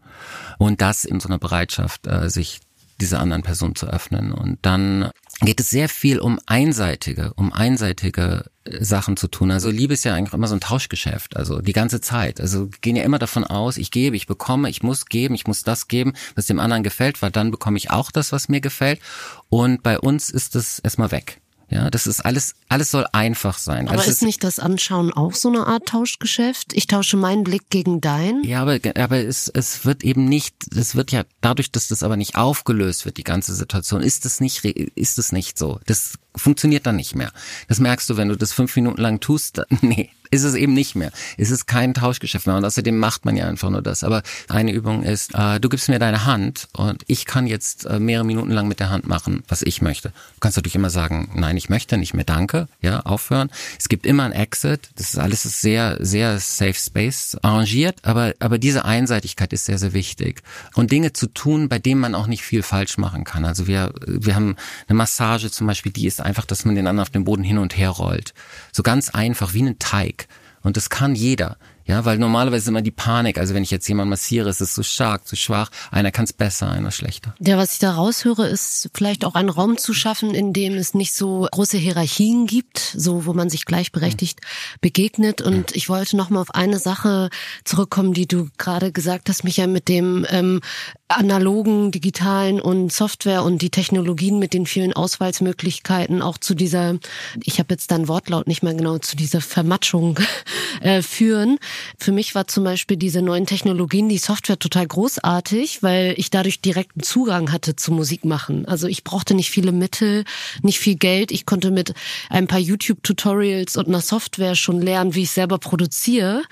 [0.58, 2.60] Und das in so einer Bereitschaft, äh, sich
[3.00, 4.32] dieser anderen Person zu öffnen.
[4.32, 9.50] Und dann geht es sehr viel um einseitige, um einseitige äh, Sachen zu tun.
[9.50, 12.40] Also Liebe ist ja eigentlich immer so ein Tauschgeschäft, also die ganze Zeit.
[12.40, 15.62] Also gehen ja immer davon aus, ich gebe, ich bekomme, ich muss geben, ich muss
[15.62, 19.00] das geben, was dem anderen gefällt, weil dann bekomme ich auch das, was mir gefällt.
[19.48, 21.40] Und bei uns ist es erstmal weg.
[21.70, 23.88] Ja, das ist alles, alles soll einfach sein.
[23.88, 26.72] Aber also ist nicht das Anschauen auch so eine Art Tauschgeschäft?
[26.72, 28.42] Ich tausche meinen Blick gegen deinen?
[28.42, 32.16] Ja, aber, aber es, es wird eben nicht, es wird ja dadurch, dass das aber
[32.16, 35.78] nicht aufgelöst wird, die ganze Situation, ist es nicht, ist es nicht so.
[35.86, 37.32] Das funktioniert dann nicht mehr.
[37.68, 39.62] Das merkst du, wenn du das fünf Minuten lang tust.
[39.82, 41.10] Nee, ist es eben nicht mehr.
[41.36, 44.04] Es ist kein Tauschgeschäft mehr und außerdem macht man ja einfach nur das.
[44.04, 47.98] Aber eine Übung ist, äh, du gibst mir deine Hand und ich kann jetzt äh,
[47.98, 50.10] mehrere Minuten lang mit der Hand machen, was ich möchte.
[50.10, 53.50] Du kannst natürlich immer sagen, nein, ich möchte nicht mehr, danke, ja, aufhören.
[53.78, 54.90] Es gibt immer ein Exit.
[54.96, 59.78] Das ist alles ist sehr, sehr safe space arrangiert, aber, aber diese Einseitigkeit ist sehr,
[59.78, 60.42] sehr wichtig.
[60.74, 63.44] Und Dinge zu tun, bei denen man auch nicht viel falsch machen kann.
[63.44, 67.02] Also wir, wir haben eine Massage zum Beispiel, die ist einfach, dass man den anderen
[67.02, 68.32] auf dem Boden hin und her rollt.
[68.72, 70.19] So ganz einfach, wie ein Teig.
[70.62, 71.56] Und das kann jeder.
[71.86, 73.38] Ja, weil normalerweise ist immer die Panik.
[73.38, 75.70] Also wenn ich jetzt jemanden massiere, ist es zu stark, zu schwach.
[75.90, 77.34] Einer kann es besser, einer schlechter.
[77.40, 80.94] Ja, was ich da raushöre, ist vielleicht auch einen Raum zu schaffen, in dem es
[80.94, 84.76] nicht so große Hierarchien gibt, so wo man sich gleichberechtigt mhm.
[84.80, 85.40] begegnet.
[85.40, 87.30] Und ich wollte noch mal auf eine Sache
[87.64, 90.60] zurückkommen, die du gerade gesagt hast, Michael, mit dem ähm,
[91.08, 96.98] analogen, digitalen und Software und die Technologien mit den vielen Auswahlsmöglichkeiten auch zu dieser,
[97.42, 100.20] ich habe jetzt dein Wortlaut nicht mehr genau, zu dieser Vermatschung
[100.80, 101.58] äh, führen.
[101.98, 106.60] Für mich war zum Beispiel diese neuen Technologien, die Software total großartig, weil ich dadurch
[106.60, 108.66] direkten Zugang hatte zu Musik machen.
[108.66, 110.24] Also ich brauchte nicht viele Mittel,
[110.62, 111.30] nicht viel Geld.
[111.32, 111.94] Ich konnte mit
[112.28, 116.42] ein paar YouTube-Tutorials und einer Software schon lernen, wie ich selber produziere.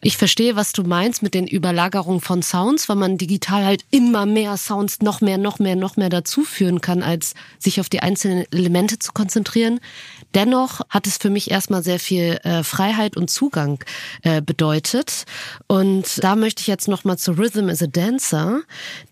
[0.00, 4.26] Ich verstehe, was du meinst mit den Überlagerungen von Sounds, weil man digital halt immer
[4.26, 8.00] mehr Sounds noch mehr, noch mehr, noch mehr dazu führen kann, als sich auf die
[8.00, 9.80] einzelnen Elemente zu konzentrieren.
[10.34, 13.82] Dennoch hat es für mich erstmal sehr viel äh, Freiheit und Zugang
[14.22, 15.24] äh, bedeutet.
[15.66, 18.60] Und da möchte ich jetzt nochmal zu Rhythm is a Dancer,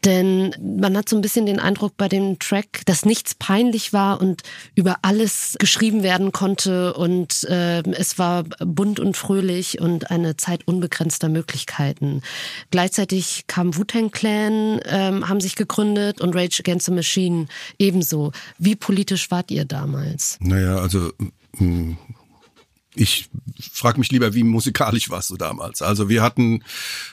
[0.04, 4.20] denn man hat so ein bisschen den Eindruck bei dem Track, dass nichts peinlich war
[4.20, 4.42] und
[4.74, 10.66] über alles geschrieben werden konnte und äh, es war bunt und fröhlich und eine Zeit
[10.66, 12.22] unbegrenzter Möglichkeiten.
[12.70, 17.46] Gleichzeitig kam Wu-Tang Clan, ähm, haben sich gegründet und Rage Against the Machine
[17.78, 18.32] ebenso.
[18.58, 20.36] Wie politisch wart ihr damals?
[20.40, 21.05] Naja, also
[22.94, 23.28] ich
[23.72, 25.82] frage mich lieber, wie musikalisch warst du damals?
[25.82, 26.62] Also wir hatten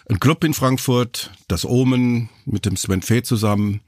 [0.08, 3.82] einen Club in Frankfurt, das Omen mit dem Sven Fee zusammen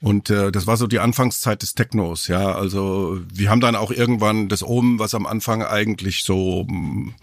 [0.00, 2.52] und äh, das war so die Anfangszeit des Technos, ja.
[2.52, 7.14] Also wir haben dann auch irgendwann das Omen, was am Anfang eigentlich so mh, mm,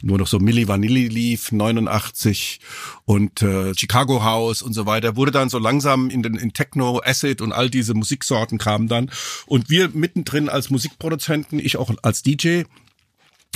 [0.00, 2.60] nur noch so Milli Vanilli lief, 89
[3.04, 7.02] und äh, Chicago House und so weiter, wurde dann so langsam in den in Techno,
[7.04, 9.10] Acid und all diese Musiksorten kamen dann
[9.46, 12.62] und wir mittendrin als Musikproduzenten, ich auch als DJ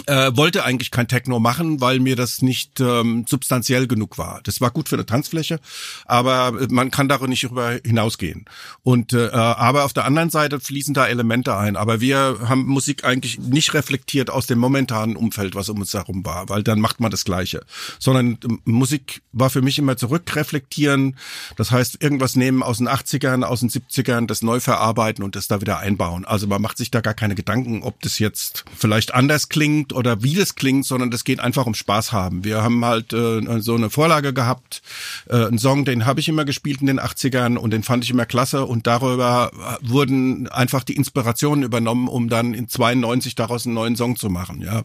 [0.07, 4.41] äh, wollte eigentlich kein Techno machen, weil mir das nicht ähm, substanziell genug war.
[4.45, 5.59] Das war gut für eine Tanzfläche,
[6.05, 8.45] aber man kann darüber nicht darüber hinausgehen.
[8.83, 11.77] Und äh, aber auf der anderen Seite fließen da Elemente ein.
[11.77, 16.25] Aber wir haben Musik eigentlich nicht reflektiert aus dem momentanen Umfeld, was um uns herum
[16.25, 17.65] war, weil dann macht man das Gleiche.
[17.99, 21.17] Sondern äh, Musik war für mich immer zurückreflektieren.
[21.57, 25.49] Das heißt, irgendwas nehmen aus den 80ern, aus den 70ern, das neu verarbeiten und das
[25.49, 26.25] da wieder einbauen.
[26.25, 29.93] Also man macht sich da gar keine Gedanken, ob das jetzt vielleicht anders klingt klingt
[29.93, 32.45] oder wie das klingt, sondern das geht einfach um Spaß haben.
[32.45, 34.83] Wir haben halt äh, so eine Vorlage gehabt,
[35.29, 38.11] äh, einen Song, den habe ich immer gespielt in den 80ern und den fand ich
[38.11, 39.51] immer klasse und darüber
[39.83, 44.63] wurden einfach die Inspirationen übernommen, um dann in 92 daraus einen neuen Song zu machen,
[44.63, 44.83] ja.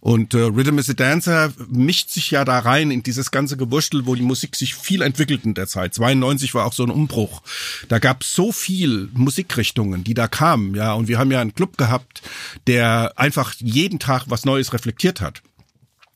[0.00, 4.06] Und äh, Rhythm is a Dancer mischt sich ja da rein in dieses ganze Gewurstel,
[4.06, 5.94] wo die Musik sich viel entwickelt in der Zeit.
[5.94, 7.42] 92 war auch so ein Umbruch.
[7.88, 10.92] Da gab es so viel Musikrichtungen, die da kamen, ja.
[10.94, 12.22] Und wir haben ja einen Club gehabt,
[12.66, 15.42] der einfach jeden Tag was Neues reflektiert hat.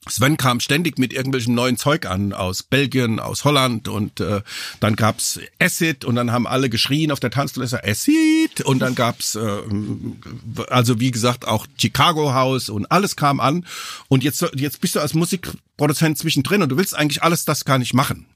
[0.08, 4.42] Sven kam ständig mit irgendwelchen neuen Zeug an aus Belgien, aus Holland und äh,
[4.80, 9.36] dann gab's Acid und dann haben alle geschrien auf der Tanzfläche Acid und dann gab's
[9.36, 9.62] äh,
[10.68, 13.64] also wie gesagt auch Chicago House und alles kam an
[14.08, 17.78] und jetzt jetzt bist du als Musikproduzent zwischendrin und du willst eigentlich alles das gar
[17.78, 18.26] nicht machen.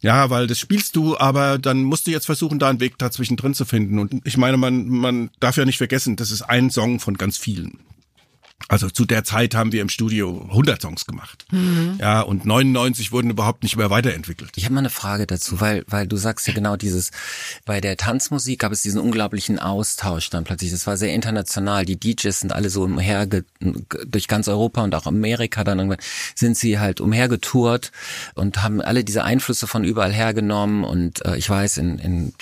[0.00, 3.36] Ja, weil das spielst du, aber dann musst du jetzt versuchen, da einen Weg dazwischen
[3.36, 4.00] drin zu finden.
[4.00, 7.38] Und ich meine, man, man darf ja nicht vergessen, das ist ein Song von ganz
[7.38, 7.78] vielen.
[8.68, 11.44] Also zu der Zeit haben wir im Studio 100 Songs gemacht.
[11.50, 11.96] Mhm.
[12.00, 14.50] Ja, und 99 wurden überhaupt nicht mehr weiterentwickelt.
[14.56, 17.10] Ich habe mal eine Frage dazu, weil weil du sagst ja genau dieses
[17.64, 20.70] bei der Tanzmusik gab es diesen unglaublichen Austausch dann plötzlich.
[20.70, 21.84] Das war sehr international.
[21.84, 23.26] Die DJs sind alle so umher
[24.06, 26.00] durch ganz Europa und auch Amerika dann irgendwann
[26.34, 27.92] sind sie halt umhergetourt
[28.34, 32.32] und haben alle diese Einflüsse von überall hergenommen und äh, ich weiß in in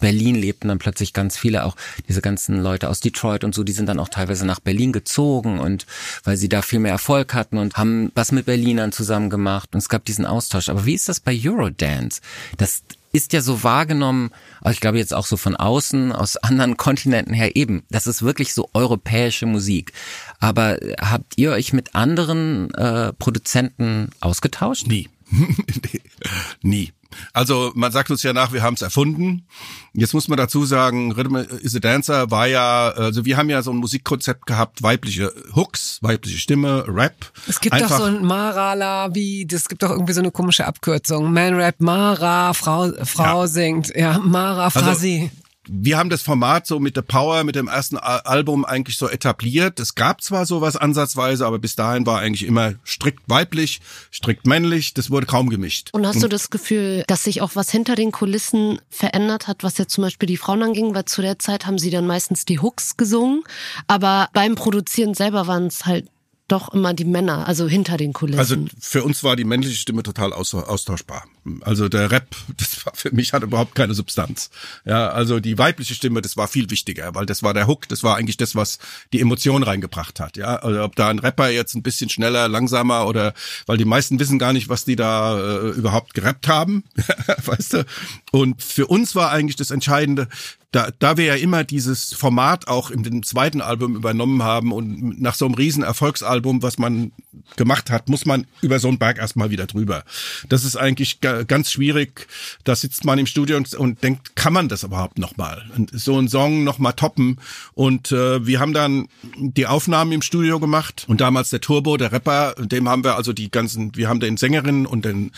[0.00, 1.76] Berlin lebten dann plötzlich ganz viele auch
[2.08, 5.58] diese ganzen Leute aus Detroit und so, die sind dann auch teilweise nach Berlin gezogen
[5.64, 5.86] und
[6.22, 9.78] weil sie da viel mehr Erfolg hatten und haben was mit Berlinern zusammen gemacht und
[9.78, 10.68] es gab diesen Austausch.
[10.68, 12.20] Aber wie ist das bei Eurodance?
[12.58, 12.82] Das
[13.14, 14.30] ist ja so wahrgenommen,
[14.68, 17.84] ich glaube jetzt auch so von außen, aus anderen Kontinenten her eben.
[17.88, 19.92] Das ist wirklich so europäische Musik.
[20.40, 24.86] Aber habt ihr euch mit anderen äh, Produzenten ausgetauscht?
[24.88, 25.08] Nie.
[26.62, 26.92] Nie.
[27.32, 29.46] Also man sagt uns ja nach, wir haben es erfunden.
[29.92, 33.62] Jetzt muss man dazu sagen, Rhythm is a Dancer war ja, also wir haben ja
[33.62, 37.32] so ein Musikkonzept gehabt, weibliche Hooks, weibliche Stimme, Rap.
[37.46, 40.66] Es gibt Einfach, doch so ein Marala, wie, das gibt doch irgendwie so eine komische
[40.66, 41.32] Abkürzung.
[41.32, 43.46] Man Rap, Mara, Frau, Frau ja.
[43.46, 45.30] singt, ja, Mara, Frasi.
[45.32, 49.08] Also, wir haben das Format so mit The Power, mit dem ersten Album eigentlich so
[49.08, 49.80] etabliert.
[49.80, 53.80] Es gab zwar sowas ansatzweise, aber bis dahin war eigentlich immer strikt weiblich,
[54.12, 54.94] strikt männlich.
[54.94, 55.90] Das wurde kaum gemischt.
[55.92, 59.78] Und hast du das Gefühl, dass sich auch was hinter den Kulissen verändert hat, was
[59.78, 60.94] jetzt zum Beispiel die Frauen anging?
[60.94, 63.42] Weil zu der Zeit haben sie dann meistens die Hooks gesungen,
[63.86, 66.08] aber beim Produzieren selber waren es halt
[66.48, 68.38] doch immer die Männer, also hinter den Kulissen.
[68.38, 71.24] Also für uns war die männliche Stimme total austauschbar.
[71.60, 74.50] Also der Rap, das war für mich hat überhaupt keine Substanz.
[74.84, 78.02] Ja, also die weibliche Stimme, das war viel wichtiger, weil das war der Hook, das
[78.02, 78.78] war eigentlich das, was
[79.12, 80.36] die Emotion reingebracht hat.
[80.36, 83.34] Ja, also ob da ein Rapper jetzt ein bisschen schneller, langsamer oder,
[83.66, 86.84] weil die meisten wissen gar nicht, was die da äh, überhaupt gerappt haben,
[87.44, 87.86] weißt du.
[88.32, 90.28] Und für uns war eigentlich das Entscheidende,
[90.74, 95.20] da, da wir ja immer dieses Format auch in dem zweiten Album übernommen haben und
[95.20, 97.12] nach so einem riesen Erfolgsalbum, was man
[97.56, 100.02] gemacht hat, muss man über so einen Berg erstmal wieder drüber.
[100.48, 102.26] Das ist eigentlich ganz schwierig.
[102.64, 105.62] Da sitzt man im Studio und, und denkt, kann man das überhaupt nochmal?
[105.92, 107.38] So einen Song nochmal toppen.
[107.74, 112.12] Und äh, wir haben dann die Aufnahmen im Studio gemacht und damals der Turbo, der
[112.12, 115.32] Rapper, dem haben wir also die ganzen, wir haben den Sängerinnen und den,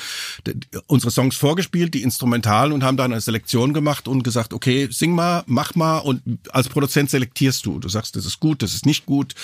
[0.47, 4.89] den unsere Songs vorgespielt, die Instrumentalen und haben dann eine Selektion gemacht und gesagt, okay,
[4.91, 7.79] sing mal, mach mal und als Produzent selektierst du.
[7.79, 9.35] Du sagst, das ist gut, das ist nicht gut.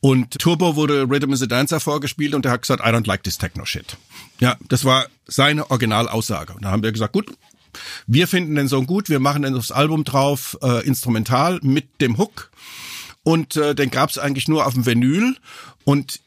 [0.00, 3.22] Und Turbo wurde Rhythm is a Dancer vorgespielt und der hat gesagt, I don't like
[3.22, 3.96] this techno shit.
[4.40, 6.54] Ja, das war seine Originalaussage.
[6.54, 7.26] Und da haben wir gesagt, gut,
[8.06, 12.18] wir finden den Song gut, wir machen den aufs Album drauf, äh, instrumental mit dem
[12.18, 12.50] Hook.
[13.22, 15.36] Und äh, den gab's eigentlich nur auf dem Vinyl.
[15.84, 16.20] Und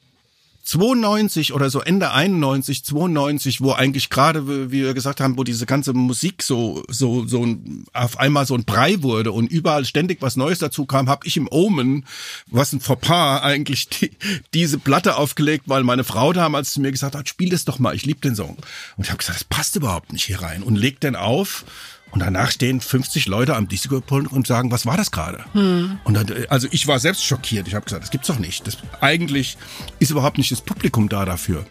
[0.67, 5.65] 92 oder so Ende 91, 92, wo eigentlich gerade, wie wir gesagt haben, wo diese
[5.65, 7.47] ganze Musik so so so
[7.93, 11.38] auf einmal so ein Brei wurde und überall ständig was Neues dazu kam, habe ich
[11.38, 12.06] im Omen,
[12.47, 14.12] was ein Fauxpas eigentlich die,
[14.53, 17.95] diese Platte aufgelegt, weil meine Frau damals zu mir gesagt hat, spiel das doch mal,
[17.95, 18.58] ich liebe den Song.
[18.97, 21.63] Und ich habe gesagt, das passt überhaupt nicht hier rein und leg den auf
[22.11, 25.43] und danach stehen 50 Leute am Disco-Pult und sagen, was war das gerade?
[25.53, 25.99] Hm.
[26.03, 27.67] Und dann, also ich war selbst schockiert.
[27.67, 28.65] Ich habe gesagt, das gibt's doch nicht.
[28.65, 29.57] Das, eigentlich
[29.99, 31.65] ist überhaupt nicht das Publikum da dafür.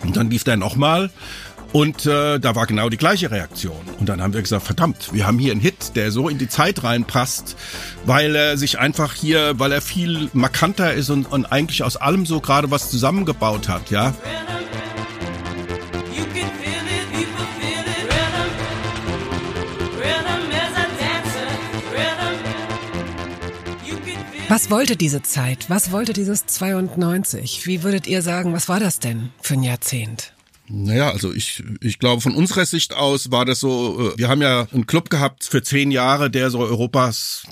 [0.00, 1.10] Und dann lief der nochmal
[1.72, 3.80] und äh, da war genau die gleiche Reaktion.
[3.98, 6.48] Und dann haben wir gesagt, verdammt, wir haben hier einen Hit, der so in die
[6.48, 7.56] Zeit reinpasst,
[8.04, 12.26] weil er sich einfach hier, weil er viel markanter ist und, und eigentlich aus allem
[12.26, 14.14] so gerade was zusammengebaut hat, ja.
[24.52, 25.70] Was wollte diese Zeit?
[25.70, 27.66] Was wollte dieses 92?
[27.66, 30.34] Wie würdet ihr sagen, was war das denn für ein Jahrzehnt?
[30.68, 34.42] Naja, also ich, ich glaube, von unserer Sicht aus war das so, äh, wir haben
[34.42, 37.44] ja einen Club gehabt für zehn Jahre, der so Europas,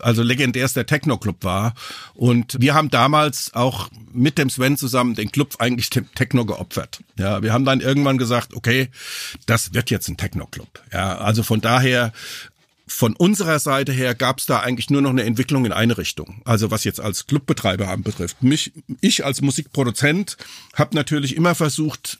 [0.00, 1.74] also legendärster Techno-Club war.
[2.14, 7.00] Und wir haben damals auch mit dem Sven zusammen den Club eigentlich dem Techno geopfert.
[7.18, 8.88] Ja, wir haben dann irgendwann gesagt, okay,
[9.44, 10.82] das wird jetzt ein Techno-Club.
[10.90, 12.14] Ja, also von daher
[12.86, 16.42] von unserer Seite her gab es da eigentlich nur noch eine Entwicklung in eine Richtung.
[16.44, 18.42] Also was jetzt als Clubbetreiber haben betrifft.
[18.42, 20.36] Mich, ich als Musikproduzent
[20.74, 22.18] habe natürlich immer versucht,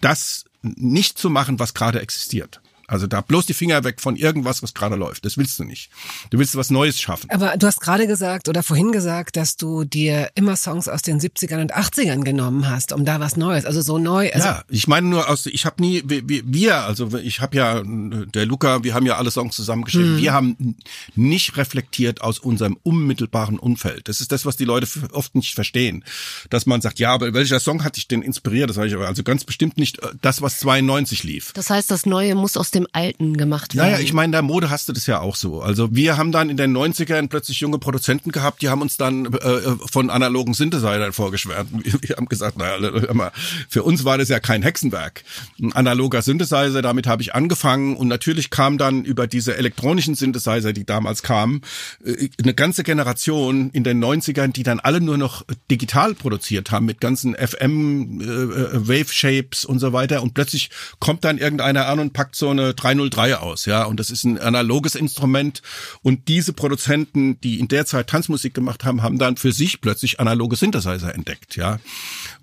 [0.00, 2.61] das nicht zu machen, was gerade existiert.
[2.86, 5.24] Also da bloß die Finger weg von irgendwas, was gerade läuft.
[5.24, 5.90] Das willst du nicht.
[6.30, 7.30] Du willst was Neues schaffen.
[7.30, 11.20] Aber du hast gerade gesagt oder vorhin gesagt, dass du dir immer Songs aus den
[11.20, 14.30] 70ern und 80ern genommen hast, um da was Neues, also so neu.
[14.32, 18.46] Also ja, ich meine nur aus, ich habe nie, wir, also ich habe ja, der
[18.46, 20.14] Luca, wir haben ja alle Songs zusammengeschrieben.
[20.14, 20.18] Mhm.
[20.18, 20.76] Wir haben
[21.14, 24.08] nicht reflektiert aus unserem unmittelbaren Umfeld.
[24.08, 26.04] Das ist das, was die Leute oft nicht verstehen.
[26.50, 28.70] Dass man sagt, ja, aber welcher Song hat dich denn inspiriert?
[28.70, 31.52] Das habe ich aber also ganz bestimmt nicht äh, das, was 92 lief.
[31.52, 33.90] Das heißt, das Neue muss aus dem Alten gemacht werden.
[33.90, 35.62] Naja, ich meine, der Mode hast du das ja auch so.
[35.62, 39.26] Also wir haben dann in den 90ern plötzlich junge Produzenten gehabt, die haben uns dann
[39.26, 41.70] äh, von analogen Synthesizern vorgeschwärmt.
[42.02, 43.32] Wir haben gesagt, naja,
[43.68, 45.22] für uns war das ja kein Hexenwerk.
[45.60, 50.72] Ein analoger Synthesizer, damit habe ich angefangen und natürlich kam dann über diese elektronischen Synthesizer,
[50.72, 51.62] die damals kamen,
[52.04, 56.86] äh, eine ganze Generation in den 90ern, die dann alle nur noch digital produziert haben
[56.86, 61.86] mit ganzen FM äh, äh, Wave Shapes und so weiter und plötzlich kommt dann irgendeiner
[61.86, 65.62] an und packt so eine 303 aus, ja, und das ist ein analoges Instrument
[66.02, 70.20] und diese Produzenten, die in der Zeit Tanzmusik gemacht haben, haben dann für sich plötzlich
[70.20, 71.78] analoge Synthesizer entdeckt, ja.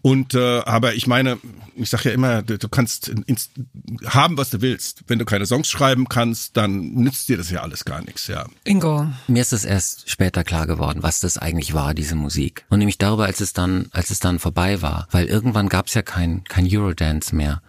[0.01, 1.39] Und äh, aber ich meine,
[1.75, 3.49] ich sage ja immer, du, du kannst ins,
[4.05, 5.03] haben, was du willst.
[5.07, 8.45] Wenn du keine Songs schreiben kannst, dann nützt dir das ja alles gar nichts, ja.
[8.63, 9.07] Ingo.
[9.27, 12.65] Mir ist es erst später klar geworden, was das eigentlich war, diese Musik.
[12.69, 15.07] Und nämlich darüber, als es dann, als es dann vorbei war.
[15.11, 17.61] Weil irgendwann gab es ja kein, kein Eurodance mehr.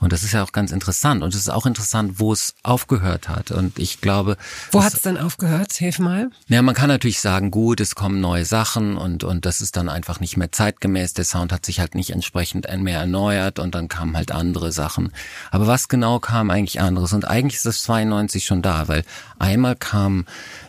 [0.00, 1.22] Und das ist ja auch ganz interessant.
[1.22, 3.50] Und es ist auch interessant, wo es aufgehört hat.
[3.50, 4.36] Und ich glaube.
[4.70, 5.72] Wo hat es dann aufgehört?
[5.72, 6.30] Hilf mal.
[6.46, 9.88] Ja, man kann natürlich sagen, gut, es kommen neue Sachen und, und das ist dann
[9.88, 11.14] einfach nicht mehr zeitgemäß.
[11.14, 15.12] Der Sound hat sich halt nicht entsprechend mehr erneuert und dann kamen halt andere Sachen.
[15.50, 17.12] Aber was genau kam eigentlich anderes?
[17.12, 19.04] Und eigentlich ist das 92 schon da, weil
[19.38, 20.26] einmal kam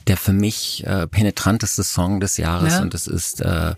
[0.07, 2.81] der für mich äh, penetranteste Song des Jahres ja.
[2.81, 3.75] und das ist äh,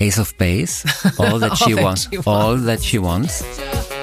[0.00, 3.97] Ace of Base, All That She, all wants, that she wants, All That She Wants.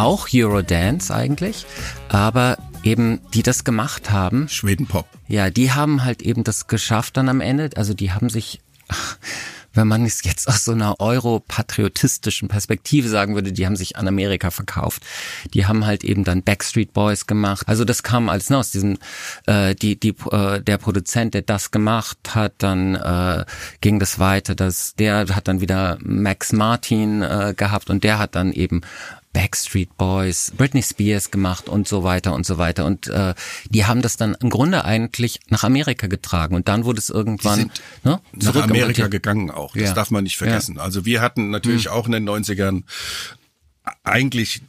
[0.00, 1.66] Auch Eurodance eigentlich,
[2.08, 4.48] aber eben die das gemacht haben.
[4.48, 5.06] Schwedenpop.
[5.28, 7.70] Ja, die haben halt eben das geschafft dann am Ende.
[7.76, 8.60] Also die haben sich
[9.72, 14.08] wenn man es jetzt aus so einer europatriotistischen Perspektive sagen würde, die haben sich an
[14.08, 15.02] Amerika verkauft.
[15.54, 17.68] Die haben halt eben dann Backstreet Boys gemacht.
[17.68, 18.98] Also das kam alles ne, aus diesem,
[19.46, 23.44] äh, die, die, äh, der Produzent, der das gemacht hat, dann äh,
[23.80, 24.54] ging das weiter.
[24.54, 28.80] Das, der hat dann wieder Max Martin äh, gehabt und der hat dann eben
[29.32, 32.84] Backstreet Boys, Britney Spears gemacht und so weiter und so weiter.
[32.84, 33.34] Und äh,
[33.68, 36.54] die haben das dann im Grunde eigentlich nach Amerika getragen.
[36.56, 37.70] Und dann wurde es irgendwann
[38.02, 39.74] ne, nach Amerika gegangen auch.
[39.74, 39.92] Das Ja.
[39.94, 40.78] darf man nicht vergessen.
[40.78, 42.82] Also wir hatten natürlich auch in den 90ern
[44.04, 44.62] eigentlich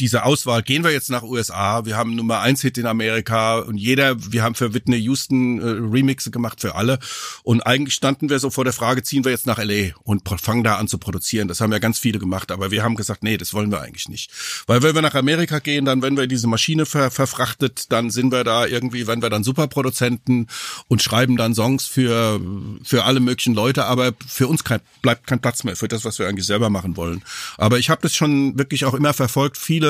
[0.00, 3.76] diese Auswahl, gehen wir jetzt nach USA, wir haben Nummer eins Hit in Amerika und
[3.76, 6.98] jeder, wir haben für Whitney Houston äh, Remixe gemacht für alle
[7.44, 10.64] und eigentlich standen wir so vor der Frage, ziehen wir jetzt nach LA und fangen
[10.64, 11.46] da an zu produzieren.
[11.46, 14.08] Das haben ja ganz viele gemacht, aber wir haben gesagt, nee, das wollen wir eigentlich
[14.08, 14.32] nicht.
[14.66, 18.32] Weil wenn wir nach Amerika gehen, dann wenn wir diese Maschine ver verfrachtet, dann sind
[18.32, 20.48] wir da irgendwie, wenn wir dann Superproduzenten
[20.88, 22.40] und schreiben dann Songs für
[22.82, 26.18] für alle möglichen Leute, aber für uns kein, bleibt kein Platz mehr für das, was
[26.18, 27.22] wir eigentlich selber machen wollen.
[27.58, 29.56] Aber ich habe das schon wirklich auch immer verfolgt.
[29.56, 29.83] Viele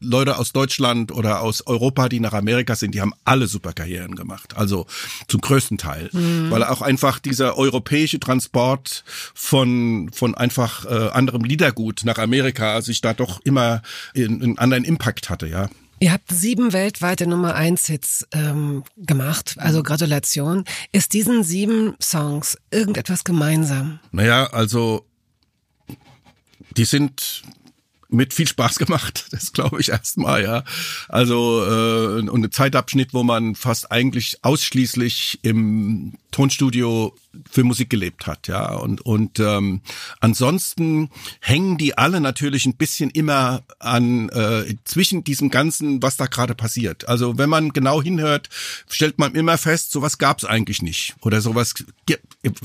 [0.00, 4.14] Leute aus Deutschland oder aus Europa, die nach Amerika sind, die haben alle super Karrieren
[4.14, 4.56] gemacht.
[4.56, 4.86] Also
[5.26, 9.02] zum größten Teil, weil auch einfach dieser europäische Transport
[9.34, 13.82] von von einfach äh, anderem Liedergut nach Amerika sich da doch immer
[14.14, 15.68] in- einen anderen Impact hatte, ja.
[16.00, 20.64] Ihr habt sieben weltweite Nummer eins Hits ähm, gemacht, also Gratulation.
[20.92, 23.98] Ist diesen sieben Songs irgendetwas gemeinsam?
[24.12, 25.04] Naja, also
[26.76, 27.42] die sind
[28.08, 30.64] mit viel Spaß gemacht, das glaube ich erstmal, ja.
[31.08, 37.14] Also äh, und ein Zeitabschnitt, wo man fast eigentlich ausschließlich im Tonstudio
[37.50, 38.74] für Musik gelebt hat, ja.
[38.74, 39.80] Und und ähm,
[40.20, 41.10] ansonsten
[41.40, 46.54] hängen die alle natürlich ein bisschen immer an äh, zwischen diesem ganzen, was da gerade
[46.54, 47.08] passiert.
[47.08, 48.48] Also wenn man genau hinhört,
[48.88, 51.74] stellt man immer fest, sowas gab es eigentlich nicht oder sowas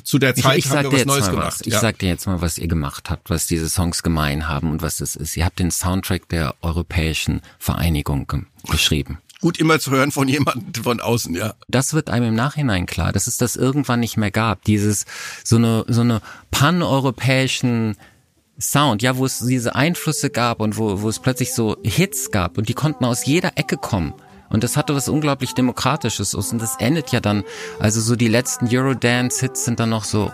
[0.03, 1.47] zu der Ich, Zeit ich haben sag wir was Neues gemacht.
[1.47, 1.61] was.
[1.61, 1.79] Ich ja.
[1.79, 4.97] sag dir jetzt mal, was ihr gemacht habt, was diese Songs gemein haben und was
[4.97, 5.37] das ist.
[5.37, 9.17] Ihr habt den Soundtrack der Europäischen Vereinigung ge geschrieben.
[9.43, 11.55] Gut immer zu hören von jemandem von außen, ja.
[11.67, 14.63] Das wird einem im Nachhinein klar, dass es das irgendwann nicht mehr gab.
[14.63, 15.05] Dieses
[15.43, 17.97] so eine so eine paneuropäischen
[18.57, 22.57] Sound, ja, wo es diese Einflüsse gab und wo, wo es plötzlich so Hits gab
[22.57, 24.13] und die konnten aus jeder Ecke kommen.
[24.53, 27.43] Und das hatte was unglaublich Demokratisches und das endet ja dann,
[27.79, 30.31] also so die letzten Eurodance-Hits sind dann noch so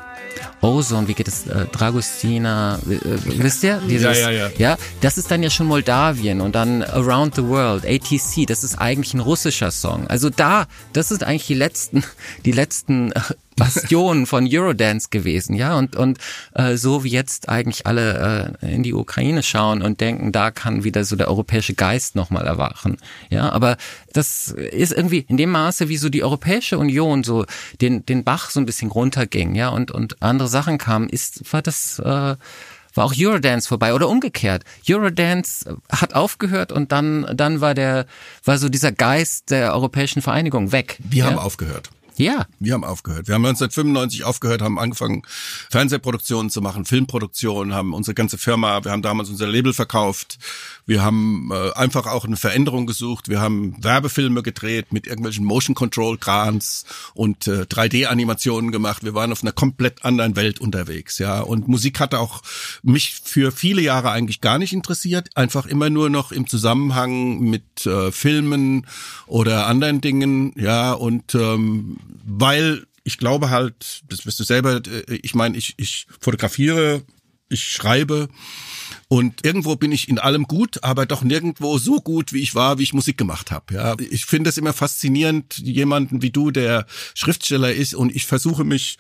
[0.61, 3.81] Ozone, wie geht es, äh, Dragostina, äh, wisst ihr?
[3.87, 4.49] Dieses, ja, ja.
[4.57, 8.77] ja, das ist dann ja schon Moldawien und dann Around the World, ATC, das ist
[8.77, 10.07] eigentlich ein russischer Song.
[10.07, 12.03] Also da, das sind eigentlich die letzten,
[12.45, 13.13] die letzten
[13.59, 16.17] Bastionen von Eurodance gewesen, ja, und und
[16.53, 20.83] äh, so wie jetzt eigentlich alle äh, in die Ukraine schauen und denken, da kann
[20.83, 22.97] wieder so der europäische Geist nochmal erwachen,
[23.29, 23.77] ja, aber
[24.13, 27.45] das ist irgendwie in dem Maße, wie so die Europäische Union so
[27.81, 31.61] den den Bach so ein bisschen runterging, ja, und und andere Sachen kamen, ist war
[31.61, 32.35] das äh,
[32.95, 34.63] war auch Eurodance vorbei oder umgekehrt.
[34.89, 38.05] Eurodance hat aufgehört und dann dann war der
[38.43, 40.97] war so dieser Geist der Europäischen Vereinigung weg.
[40.99, 41.29] Wir ja?
[41.29, 41.89] haben aufgehört.
[42.19, 43.29] Ja, Wir haben aufgehört.
[43.29, 45.21] Wir haben 1995 aufgehört, haben angefangen,
[45.69, 50.37] Fernsehproduktionen zu machen, Filmproduktionen, haben unsere ganze Firma, wir haben damals unser Label verkauft.
[50.85, 53.29] Wir haben äh, einfach auch eine Veränderung gesucht.
[53.29, 59.05] Wir haben Werbefilme gedreht mit irgendwelchen Motion Control Krans und äh, 3D-Animationen gemacht.
[59.05, 61.39] Wir waren auf einer komplett anderen Welt unterwegs, ja.
[61.39, 62.41] Und Musik hatte auch
[62.83, 65.29] mich für viele Jahre eigentlich gar nicht interessiert.
[65.35, 68.87] Einfach immer nur noch im Zusammenhang mit äh, Filmen
[69.25, 70.91] oder anderen Dingen, ja.
[70.91, 76.07] Und ähm, weil ich glaube halt, das wirst du selber, äh, ich meine, ich, ich
[76.19, 77.03] fotografiere,
[77.49, 78.29] ich schreibe
[79.07, 82.77] und irgendwo bin ich in allem gut, aber doch nirgendwo so gut, wie ich war,
[82.77, 83.73] wie ich Musik gemacht habe.
[83.73, 86.85] Ja, ich finde es immer faszinierend, jemanden wie du, der
[87.15, 88.97] Schriftsteller ist und ich versuche mich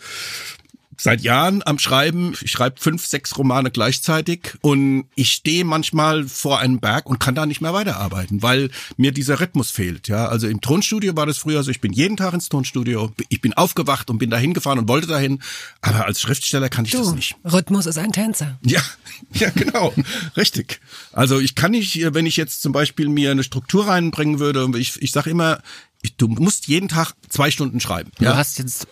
[0.99, 2.33] seit Jahren am Schreiben.
[2.41, 7.35] Ich schreibe fünf, sechs Romane gleichzeitig und ich stehe manchmal vor einem Berg und kann
[7.35, 10.07] da nicht mehr weiterarbeiten, weil mir dieser Rhythmus fehlt.
[10.07, 11.71] Ja, also im Tonstudio war das früher so.
[11.71, 13.11] Ich bin jeden Tag ins Tonstudio.
[13.29, 15.41] Ich bin aufgewacht und bin da hingefahren und wollte dahin.
[15.81, 17.35] Aber als Schriftsteller kann ich das Du, nicht.
[17.43, 18.59] Rhythmus ist ein Tänzer.
[18.63, 18.81] Ja,
[19.33, 19.93] ja, genau,
[20.35, 20.81] richtig.
[21.13, 25.01] Also ich kann nicht, wenn ich jetzt zum Beispiel mir eine Struktur reinbringen würde, ich,
[25.01, 25.59] ich sage immer,
[26.01, 28.11] ich, du musst jeden Tag zwei Stunden schreiben.
[28.19, 28.87] Du hast jetzt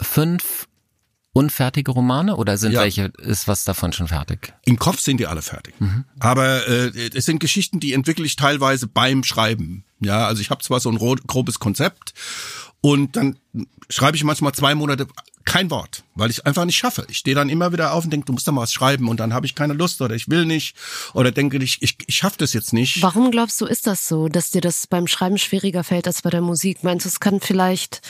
[0.00, 0.66] fünf
[1.34, 2.80] unfertige Romane oder sind Ja.
[2.80, 4.54] welche, ist was davon schon fertig?
[4.64, 5.74] Im Kopf sind die alle fertig.
[6.20, 9.84] Aber äh, es sind Geschichten, die entwickle ich teilweise beim Schreiben.
[10.00, 12.14] Ja, also ich habe zwar so ein ro- grobes Konzept
[12.80, 13.36] und dann
[13.90, 15.06] schreibe ich manchmal zwei Monate
[15.44, 17.06] kein Wort, weil ich einfach nicht schaffe.
[17.08, 19.20] Ich stehe dann immer wieder auf und denke, du musst doch mal was schreiben und
[19.20, 20.74] dann habe ich keine Lust oder ich will nicht
[21.12, 23.02] oder denke ich, ich, ich schaffe das jetzt nicht.
[23.02, 26.30] Warum glaubst du, ist das so, dass dir das beim Schreiben schwieriger fällt als bei
[26.30, 26.82] der Musik?
[26.82, 28.00] Meinst du, es kann vielleicht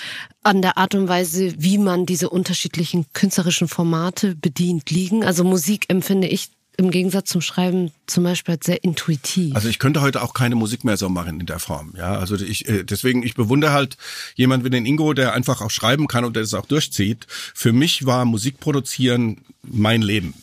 [0.43, 5.25] an der Art und Weise, wie man diese unterschiedlichen künstlerischen Formate bedient, liegen?
[5.25, 9.55] Also Musik empfinde ich im Gegensatz zum Schreiben zum Beispiel als sehr intuitiv.
[9.55, 11.95] Also ich könnte heute auch keine Musik mehr so machen in der Form.
[11.97, 13.97] Ja, also ich äh, deswegen ich bewundere halt
[14.35, 17.27] jemand wie den Ingo, der einfach auch schreiben kann und der das auch durchzieht.
[17.29, 20.35] Für mich war Musik produzieren mein Leben.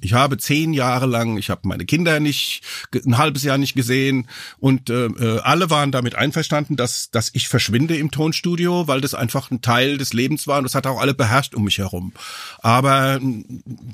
[0.00, 2.62] Ich habe zehn Jahre lang, ich habe meine Kinder nicht,
[3.04, 4.28] ein halbes Jahr nicht gesehen
[4.58, 9.14] und äh, äh, alle waren damit einverstanden, dass, dass ich verschwinde im Tonstudio, weil das
[9.14, 12.12] einfach ein Teil des Lebens war und das hat auch alle beherrscht um mich herum.
[12.60, 13.20] Aber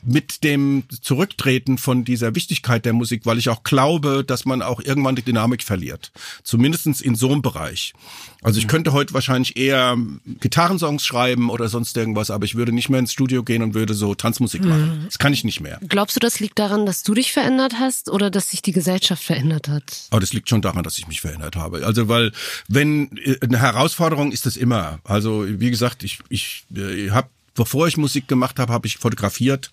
[0.04, 4.80] mit dem Zurücktreten von dieser Wichtigkeit der Musik, weil ich auch glaube, dass man auch
[4.80, 6.12] irgendwann die Dynamik verliert.
[6.42, 7.94] Zumindestens in so einem Bereich.
[8.42, 9.96] Also ich könnte heute wahrscheinlich eher
[10.40, 13.94] Gitarrensongs schreiben oder sonst irgendwas, aber ich würde nicht mehr ins Studio gehen und würde
[13.94, 15.02] so Tanzmusik machen.
[15.06, 15.78] Das kann ich nicht mehr.
[15.94, 19.22] Glaubst du, das liegt daran, dass du dich verändert hast oder dass sich die Gesellschaft
[19.22, 20.08] verändert hat?
[20.10, 21.86] Aber das liegt schon daran, dass ich mich verändert habe.
[21.86, 22.32] Also weil
[22.66, 24.98] wenn äh, eine Herausforderung ist das immer.
[25.04, 29.70] Also wie gesagt, ich ich äh, habe bevor ich Musik gemacht habe, habe ich fotografiert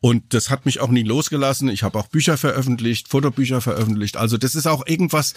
[0.00, 1.68] und das hat mich auch nie losgelassen.
[1.68, 4.16] Ich habe auch Bücher veröffentlicht, Fotobücher veröffentlicht.
[4.16, 5.34] Also das ist auch irgendwas,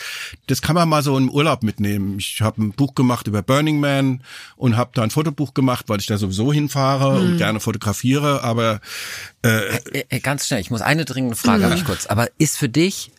[0.48, 2.18] das kann man mal so im Urlaub mitnehmen.
[2.20, 4.24] Ich habe ein Buch gemacht über Burning Man
[4.56, 7.32] und habe da ein Fotobuch gemacht, weil ich da sowieso hinfahre mhm.
[7.32, 8.44] und gerne fotografiere.
[8.44, 8.82] Aber
[9.44, 11.66] äh, äh, äh, ganz schnell, ich muss eine dringende Frage mhm.
[11.66, 12.06] habe ich kurz.
[12.08, 13.12] Aber ist für dich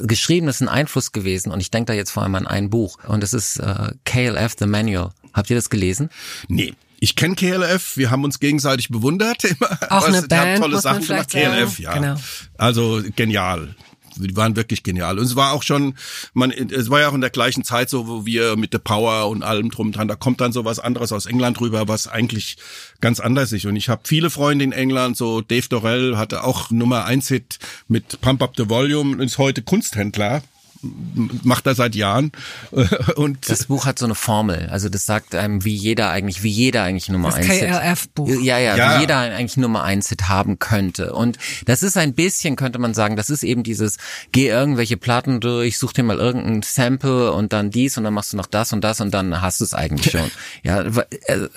[0.00, 2.98] geschrieben ist ein Einfluss gewesen und ich denke da jetzt vor allem an ein Buch
[3.06, 5.10] und das ist äh, KLF The Manual.
[5.34, 6.10] Habt ihr das gelesen?
[6.48, 6.74] Nee.
[7.02, 9.76] Ich kenne KLF, wir haben uns gegenseitig bewundert immer.
[9.90, 11.30] Auch eine Band, haben tolle Sachen gemacht.
[11.30, 11.94] KLF, ja.
[11.94, 12.14] Genau.
[12.56, 13.74] Also genial
[14.16, 15.18] die waren wirklich genial.
[15.18, 15.94] Und es war auch schon,
[16.34, 19.30] man, es war ja auch in der gleichen Zeit so, wo wir mit The Power
[19.30, 22.58] und allem drum dran, da kommt dann so was anderes aus England rüber, was eigentlich
[23.00, 23.64] ganz anders ist.
[23.64, 27.58] Und ich habe viele Freunde in England, so Dave Dorell hatte auch Nummer eins Hit
[27.88, 30.42] mit Pump Up the Volume und ist heute Kunsthändler
[30.82, 32.32] macht er seit Jahren.
[33.16, 34.68] Und das Buch hat so eine Formel.
[34.70, 38.28] Also das sagt einem, wie jeder eigentlich, wie jeder eigentlich Nummer das 1 KLF-Buch.
[38.28, 41.12] Ja, ja, ja, wie jeder eigentlich Nummer 1 Hit haben könnte.
[41.12, 43.98] Und das ist ein bisschen, könnte man sagen, das ist eben dieses,
[44.32, 48.32] geh irgendwelche Platten durch, such dir mal irgendein Sample und dann dies und dann machst
[48.32, 50.30] du noch das und das und dann hast du es eigentlich schon.
[50.62, 51.48] ja, äh,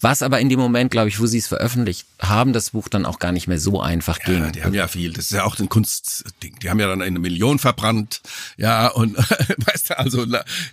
[0.00, 3.06] was aber in dem Moment, glaube ich, wo sie es veröffentlicht haben, das Buch dann
[3.06, 4.42] auch gar nicht mehr so einfach ging.
[4.42, 5.12] Ja, die haben ja viel.
[5.12, 6.56] Das ist ja auch ein Kunstding.
[6.62, 8.20] Die haben ja dann eine Million verbrannt.
[8.56, 9.16] Ja, und
[9.66, 10.26] weißt du, also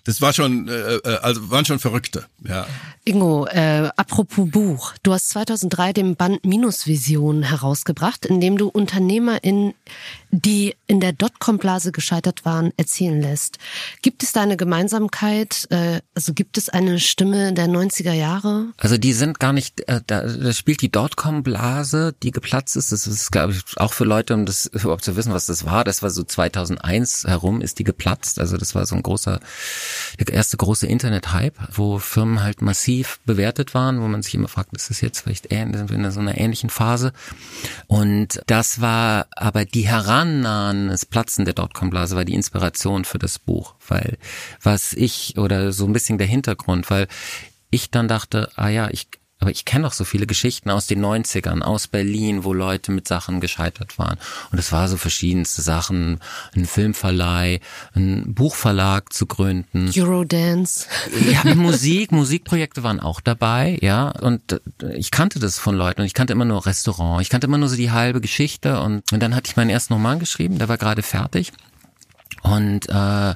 [0.03, 2.25] das war schon, äh, äh, also waren schon Verrückte.
[2.47, 2.67] Ja.
[3.03, 4.93] Ingo, äh, apropos Buch.
[5.03, 9.73] Du hast 2003 den Band Minusvision herausgebracht, in dem du UnternehmerInnen
[10.35, 13.57] die in der Dotcom-Blase gescheitert waren, erzählen lässt.
[14.01, 15.67] Gibt es da eine Gemeinsamkeit?
[15.69, 18.67] Äh, also gibt es eine Stimme der 90er Jahre?
[18.77, 22.91] Also die sind gar nicht, äh, da, da spielt die Dotcom-Blase, die geplatzt ist.
[22.91, 25.83] Das ist, glaube ich, auch für Leute, um das überhaupt zu wissen, was das war.
[25.83, 28.39] Das war so 2001 herum, ist die geplatzt.
[28.39, 29.39] Also das war so ein großer,
[30.19, 34.75] der erste große Internet-Hype, wo Firmen halt massiv bewertet waren, wo man sich immer fragt,
[34.75, 37.11] ist das jetzt vielleicht in so einer ähnlichen Phase?
[37.87, 43.19] Und das war aber die Heran Annahen, das Platzen der Dotcom-Blase war die Inspiration für
[43.19, 44.17] das Buch, weil
[44.61, 47.07] was ich oder so ein bisschen der Hintergrund, weil
[47.69, 49.07] ich dann dachte, ah ja, ich
[49.45, 53.07] aber ich kenne doch so viele Geschichten aus den 90ern, aus Berlin, wo Leute mit
[53.07, 54.17] Sachen gescheitert waren.
[54.51, 56.19] Und es war so verschiedenste Sachen,
[56.55, 57.59] ein Filmverleih,
[57.93, 59.91] ein Buchverlag zu gründen.
[59.95, 60.87] Eurodance.
[61.29, 64.09] Ja, Musik, Musikprojekte waren auch dabei, ja.
[64.09, 67.21] Und äh, ich kannte das von Leuten und ich kannte immer nur Restaurant.
[67.21, 69.93] Ich kannte immer nur so die halbe Geschichte und, und dann hatte ich meinen ersten
[69.93, 71.51] Roman geschrieben, der war gerade fertig.
[72.41, 73.35] Und äh,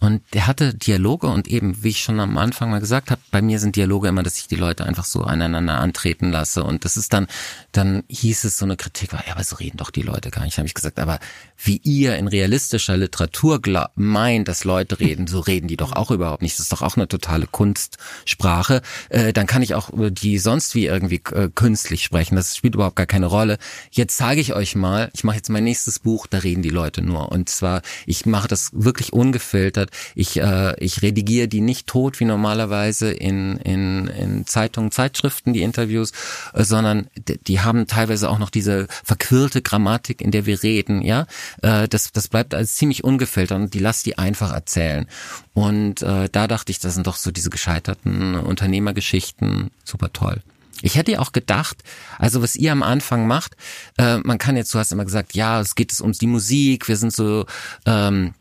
[0.00, 3.42] und der hatte Dialoge und eben, wie ich schon am Anfang mal gesagt habe, bei
[3.42, 6.64] mir sind Dialoge immer, dass ich die Leute einfach so aneinander antreten lasse.
[6.64, 7.26] Und das ist dann,
[7.72, 10.56] dann hieß es so eine Kritik, ja, aber so reden doch die Leute gar nicht.
[10.56, 11.20] Habe ich gesagt, aber
[11.62, 13.60] wie ihr in realistischer Literatur
[13.94, 16.54] meint, dass Leute reden, so reden die doch auch überhaupt nicht.
[16.54, 18.80] Das ist doch auch eine totale Kunstsprache.
[19.10, 22.36] Äh, dann kann ich auch die sonst wie irgendwie äh, künstlich sprechen.
[22.36, 23.58] Das spielt überhaupt gar keine Rolle.
[23.90, 27.02] Jetzt zeige ich euch mal, ich mache jetzt mein nächstes Buch, da reden die Leute
[27.02, 27.30] nur.
[27.30, 32.24] Und zwar, ich mache das wirklich ungefiltert ich, äh, ich redigiere die nicht tot wie
[32.24, 36.12] normalerweise in, in, in Zeitungen, Zeitschriften, die Interviews,
[36.54, 37.08] äh, sondern
[37.46, 41.26] die, haben teilweise auch noch diese verquirlte Grammatik, in der wir reden, ja.
[41.62, 45.06] Äh, das, das bleibt als ziemlich ungefiltert und die lass die einfach erzählen.
[45.52, 50.42] Und äh, da dachte ich, das sind doch so diese gescheiterten Unternehmergeschichten super toll.
[50.82, 51.78] Ich hätte auch gedacht,
[52.18, 53.56] also was ihr am Anfang macht,
[53.98, 56.88] äh, man kann jetzt, du hast immer gesagt, ja, es geht es um die Musik,
[56.88, 57.46] wir sind so
[57.86, 58.34] ähm,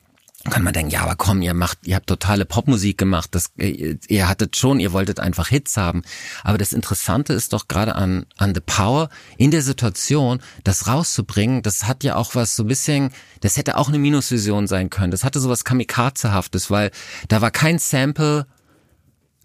[0.50, 3.98] kann man denken, ja, aber komm, ihr macht, ihr habt totale Popmusik gemacht, das, äh,
[4.08, 6.04] ihr hattet schon, ihr wolltet einfach Hits haben.
[6.44, 11.62] Aber das Interessante ist doch gerade an, an The Power, in der Situation, das rauszubringen,
[11.62, 15.12] das hat ja auch was so ein bisschen, das hätte auch eine Minusvision sein können.
[15.12, 16.92] Das hatte sowas Kamikazehaftes, weil
[17.28, 18.46] da war kein Sample,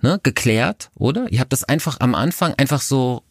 [0.01, 1.27] ne, geklärt, oder?
[1.31, 3.25] Ihr habt das einfach am Anfang einfach so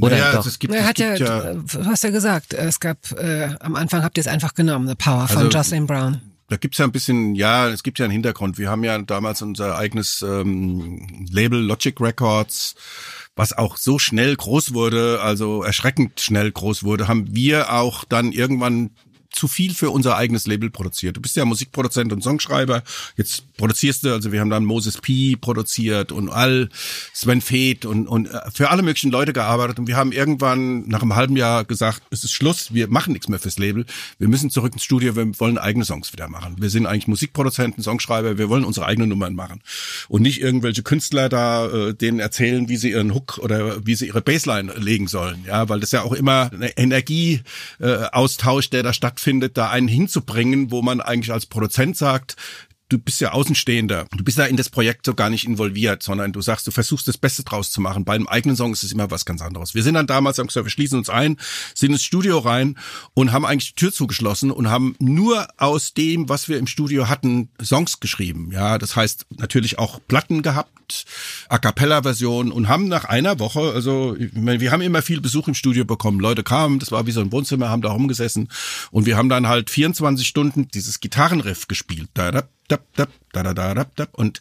[0.00, 0.46] oder naja, doch?
[0.46, 4.02] Es gibt, er hat ja, ja, du hast ja gesagt, es gab, äh, am Anfang
[4.02, 6.92] habt ihr es einfach genommen, The Power von also, Jocelyn Brown da gibt's ja ein
[6.92, 8.58] bisschen, ja, es gibt ja einen Hintergrund.
[8.58, 12.74] Wir haben ja damals unser eigenes ähm, Label Logic Records.
[13.36, 18.30] was auch so schnell groß wurde, also erschreckend schnell groß wurde, haben wir auch dann
[18.30, 18.90] irgendwann
[19.34, 21.16] zu viel für unser eigenes Label produziert.
[21.16, 22.82] Du bist ja Musikproduzent und Songschreiber.
[23.16, 26.68] Jetzt produzierst du, also wir haben dann Moses P produziert und all
[27.12, 29.78] Sven Feth und, und äh, für alle möglichen Leute gearbeitet.
[29.78, 33.28] Und wir haben irgendwann nach einem halben Jahr gesagt, es ist Schluss, wir machen nichts
[33.28, 33.84] mehr fürs Label.
[34.18, 36.56] Wir müssen zurück ins Studio, wir wollen eigene Songs wieder machen.
[36.60, 39.62] Wir sind eigentlich Musikproduzenten, Songschreiber, wir wollen unsere eigenen Nummern machen.
[40.08, 44.06] Und nicht irgendwelche Künstler da äh, denen erzählen, wie sie ihren Hook oder wie sie
[44.06, 45.44] ihre Bassline legen sollen.
[45.46, 49.88] Ja, weil das ja auch immer eine Energieaustausch, äh, der da stattfindet findet, da einen
[49.88, 52.36] hinzubringen, wo man eigentlich als Produzent sagt,
[52.88, 54.06] du bist ja Außenstehender.
[54.16, 57.08] Du bist ja in das Projekt so gar nicht involviert, sondern du sagst, du versuchst
[57.08, 58.04] das Beste draus zu machen.
[58.04, 59.74] Bei einem eigenen Song ist es immer was ganz anderes.
[59.74, 61.38] Wir sind dann damals, haben gesagt, wir schließen uns ein,
[61.74, 62.76] sind ins Studio rein
[63.14, 67.08] und haben eigentlich die Tür zugeschlossen und haben nur aus dem, was wir im Studio
[67.08, 68.50] hatten, Songs geschrieben.
[68.52, 70.70] Ja, das heißt natürlich auch Platten gehabt,
[71.48, 75.54] A cappella Version und haben nach einer Woche, also wir haben immer viel Besuch im
[75.54, 76.20] Studio bekommen.
[76.20, 78.48] Leute kamen, das war wie so ein Wohnzimmer, haben da rumgesessen
[78.90, 82.10] und wir haben dann halt 24 Stunden dieses Gitarrenriff gespielt.
[82.12, 84.14] Da, da, dap, dap, da, da, da, dap, dap.
[84.14, 84.40] Und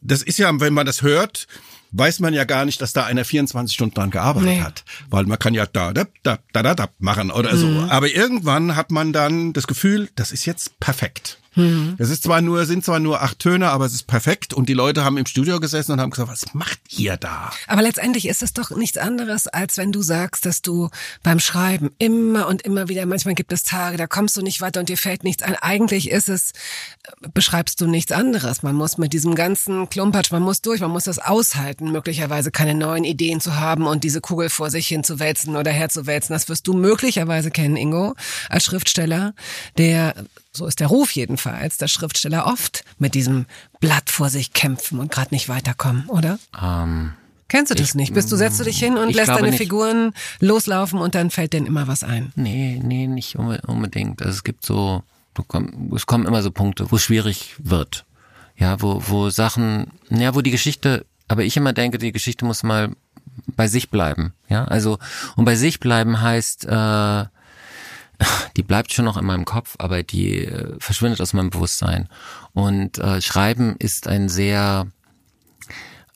[0.00, 1.46] das ist ja, wenn man das hört,
[1.92, 4.60] weiß man ja gar nicht, dass da einer 24 Stunden dran gearbeitet nee.
[4.62, 4.84] hat.
[5.10, 7.58] Weil man kann ja da, da, da, da, da, da machen oder mhm.
[7.58, 7.86] so.
[7.88, 11.38] Aber irgendwann hat man dann das Gefühl, das ist jetzt perfekt.
[11.54, 11.96] Mhm.
[11.98, 14.54] Es ist zwar nur, sind zwar nur acht Töne, aber es ist perfekt.
[14.54, 17.52] Und die Leute haben im Studio gesessen und haben gesagt, was macht ihr da?
[17.66, 20.88] Aber letztendlich ist es doch nichts anderes, als wenn du sagst, dass du
[21.22, 24.80] beim Schreiben immer und immer wieder, manchmal gibt es Tage, da kommst du nicht weiter
[24.80, 25.56] und dir fällt nichts ein.
[25.56, 26.52] Eigentlich ist es,
[27.34, 28.62] beschreibst du nichts anderes.
[28.62, 32.74] Man muss mit diesem ganzen Klumpatsch, man muss durch, man muss das aushalten, möglicherweise keine
[32.74, 36.32] neuen Ideen zu haben und diese Kugel vor sich hinzuwälzen oder herzuwälzen.
[36.32, 38.14] Das wirst du möglicherweise kennen, Ingo,
[38.48, 39.34] als Schriftsteller,
[39.76, 40.14] der
[40.54, 43.46] so ist der Ruf jedenfalls, dass Schriftsteller oft mit diesem
[43.80, 46.38] Blatt vor sich kämpfen und gerade nicht weiterkommen, oder?
[46.60, 47.14] Ähm,
[47.48, 48.14] Kennst du das ich, nicht?
[48.14, 49.58] Bist du setzt du dich hin und lässt deine nicht.
[49.58, 52.32] Figuren loslaufen und dann fällt denen immer was ein?
[52.34, 54.22] Nee, nee, nicht unbedingt.
[54.22, 55.02] Also es gibt so,
[55.94, 58.06] es kommen immer so Punkte, wo es schwierig wird.
[58.56, 62.62] Ja, wo, wo Sachen, ja, wo die Geschichte, aber ich immer denke, die Geschichte muss
[62.62, 62.90] mal
[63.46, 64.32] bei sich bleiben.
[64.48, 64.98] Ja, also,
[65.36, 67.24] und bei sich bleiben heißt, äh,
[68.56, 72.08] die bleibt schon noch in meinem Kopf, aber die äh, verschwindet aus meinem Bewusstsein.
[72.52, 74.86] Und äh, Schreiben ist ein sehr,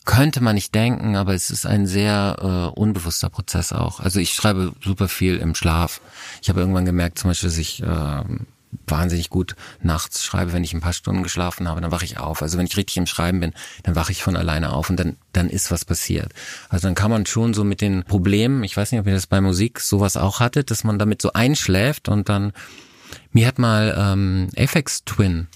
[0.04, 2.36] könnte man nicht denken, aber es ist ein sehr
[2.74, 4.00] äh, unbewusster Prozess auch.
[4.00, 6.00] Also ich schreibe super viel im Schlaf.
[6.42, 8.22] Ich habe irgendwann gemerkt, zum Beispiel, dass ich äh,
[8.86, 12.42] wahnsinnig gut nachts schreibe, wenn ich ein paar Stunden geschlafen habe, dann wache ich auf.
[12.42, 13.52] Also wenn ich richtig im Schreiben bin,
[13.82, 16.32] dann wache ich von alleine auf und dann, dann ist was passiert.
[16.68, 19.26] Also dann kann man schon so mit den Problemen, ich weiß nicht, ob ihr das
[19.26, 22.52] bei Musik sowas auch hattet, dass man damit so einschläft und dann,
[23.32, 25.48] mir hat mal ähm, Aphex Twin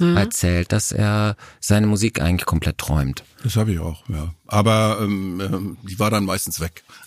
[0.00, 0.16] mhm.
[0.16, 3.22] erzählt, dass er seine Musik eigentlich komplett träumt.
[3.42, 4.32] Das habe ich auch, ja.
[4.46, 6.84] Aber ähm, ähm, die war dann meistens weg.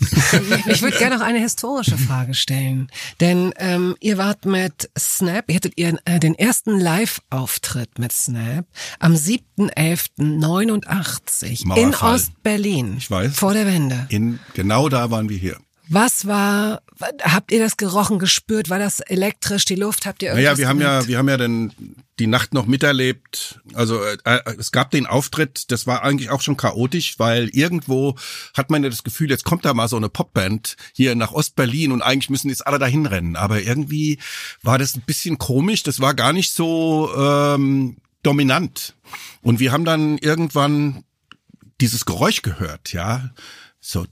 [0.68, 2.92] ich würde gerne noch eine historische Frage stellen.
[3.20, 8.66] Denn ähm, ihr wart mit Snap, ihr hattet ihren, äh, den ersten Live-Auftritt mit Snap
[9.00, 12.96] am 7.11.89 in Ost-Berlin.
[12.98, 13.36] Ich weiß.
[13.36, 14.06] Vor der Wende.
[14.10, 15.58] In, genau da waren wir hier.
[15.90, 16.82] Was war,
[17.22, 18.70] habt ihr das gerochen, gespürt?
[18.70, 20.06] War das elektrisch, die Luft?
[20.06, 23.62] Habt ihr irgendwas Naja, wir haben ja, wir haben ja den, die Nacht noch miterlebt.
[23.74, 28.16] Also äh, äh, es gab den Auftritt, das war eigentlich auch schon chaotisch, weil irgendwo
[28.56, 31.92] hat man ja das Gefühl, jetzt kommt da mal so eine Popband hier nach Ostberlin
[31.92, 33.36] und eigentlich müssen jetzt alle dahin rennen.
[33.36, 34.20] Aber irgendwie
[34.64, 38.96] war das ein bisschen komisch, das war gar nicht so ähm, dominant.
[39.42, 41.04] Und wir haben dann irgendwann
[41.80, 43.30] dieses Geräusch gehört, ja.
[43.80, 44.06] So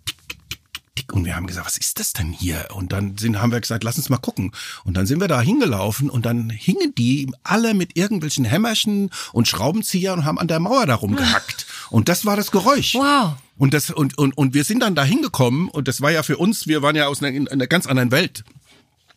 [1.12, 2.68] und wir haben gesagt, was ist das denn hier?
[2.74, 4.52] Und dann sind, haben wir gesagt, lass uns mal gucken.
[4.84, 9.48] Und dann sind wir da hingelaufen und dann hingen die alle mit irgendwelchen Hämmerchen und
[9.48, 11.66] Schraubenziehern und haben an der Mauer darum gehackt.
[11.90, 12.96] Und das war das Geräusch.
[12.96, 13.34] Wow.
[13.58, 16.38] Und das, und, und, und wir sind dann da hingekommen und das war ja für
[16.38, 18.44] uns, wir waren ja aus einer, einer ganz anderen Welt.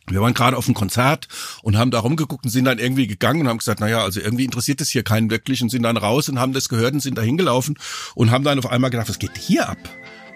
[0.07, 1.27] Wir waren gerade auf einem Konzert
[1.61, 4.45] und haben da rumgeguckt und sind dann irgendwie gegangen und haben gesagt, naja, also irgendwie
[4.45, 7.17] interessiert das hier keinen wirklich und sind dann raus und haben das gehört und sind
[7.17, 7.77] da hingelaufen
[8.15, 9.77] und haben dann auf einmal gedacht, was geht hier ab?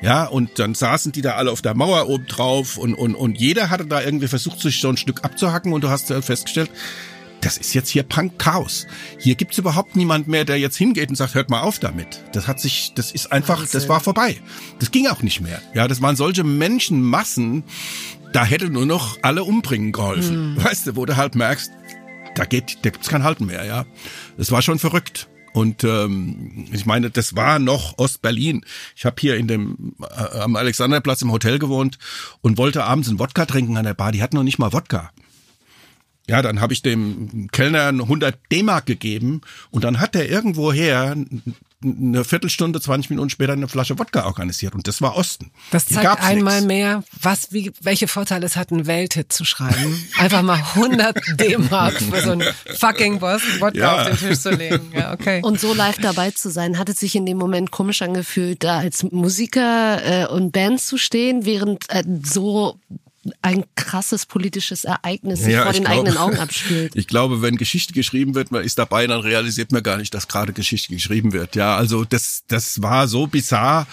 [0.04, 3.40] Ja, und dann saßen die da alle auf der Mauer oben drauf und, und, und
[3.40, 6.70] jeder hatte da irgendwie versucht, sich so ein Stück abzuhacken und du hast festgestellt,
[7.40, 8.86] das ist jetzt hier Punk-Chaos.
[9.18, 12.22] Hier gibt's überhaupt niemand mehr, der jetzt hingeht und sagt, hört mal auf damit.
[12.34, 13.80] Das hat sich, das ist einfach, Wahnsinn.
[13.80, 14.42] das war vorbei.
[14.80, 15.62] Das ging auch nicht mehr.
[15.74, 17.64] Ja, das waren solche Menschenmassen,
[18.34, 20.56] da hätte nur noch alle umbringen geholfen.
[20.58, 20.64] Hm.
[20.64, 21.72] Weißt du, wo du halt merkst,
[22.36, 23.86] da geht, da gibt's kein Halten mehr, ja.
[24.38, 25.28] Das war schon verrückt.
[25.54, 28.66] Und ähm, ich meine, das war noch Ostberlin.
[28.96, 32.00] Ich habe hier in dem äh, am Alexanderplatz im Hotel gewohnt
[32.42, 34.12] und wollte abends einen Wodka trinken an der Bar.
[34.12, 35.12] Die hatten noch nicht mal Wodka.
[36.30, 41.16] Ja, dann habe ich dem Kellner 100 D-Mark gegeben und dann hat er irgendwoher
[41.84, 45.52] eine Viertelstunde, 20 Minuten später eine Flasche Wodka organisiert und das war Osten.
[45.72, 46.68] Das Hier zeigt gab's einmal nix.
[46.68, 50.02] mehr, was, wie, welche Vorteile es hat, einen Welthit zu schreiben.
[50.18, 52.44] Einfach mal 100 D-Mark für so einen
[52.78, 54.02] fucking Boston Wodka Ja.
[54.04, 54.94] auf den Tisch zu legen.
[54.94, 55.42] Ja, okay.
[55.44, 58.78] Und so live dabei zu sein, hat es sich in dem Moment komisch angefühlt, da
[58.78, 62.80] als Musiker äh, und Band zu stehen, während äh, so
[63.42, 66.94] ein krasses politisches Ereignis sich vor ich den glaube- eigenen Augen abspielt.
[66.96, 70.28] Ich glaube, wenn Geschichte geschrieben wird, man ist dabei, dann realisiert man gar nicht, dass
[70.28, 71.56] gerade Geschichte geschrieben wird.
[71.56, 73.88] Ja, also das, das war so bizarr.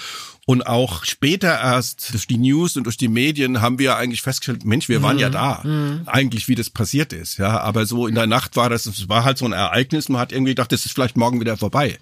[0.47, 4.65] Und auch später erst durch die News und durch die Medien haben wir eigentlich festgestellt,
[4.65, 5.63] Mensch, wir waren ja da.
[6.07, 7.39] Eigentlich, wie das passiert ist.
[7.39, 10.09] Ja, aber so in der Nacht war das, es war halt so ein Ereignis.
[10.09, 11.99] Man hat irgendwie gedacht, das ist vielleicht morgen wieder vorbei.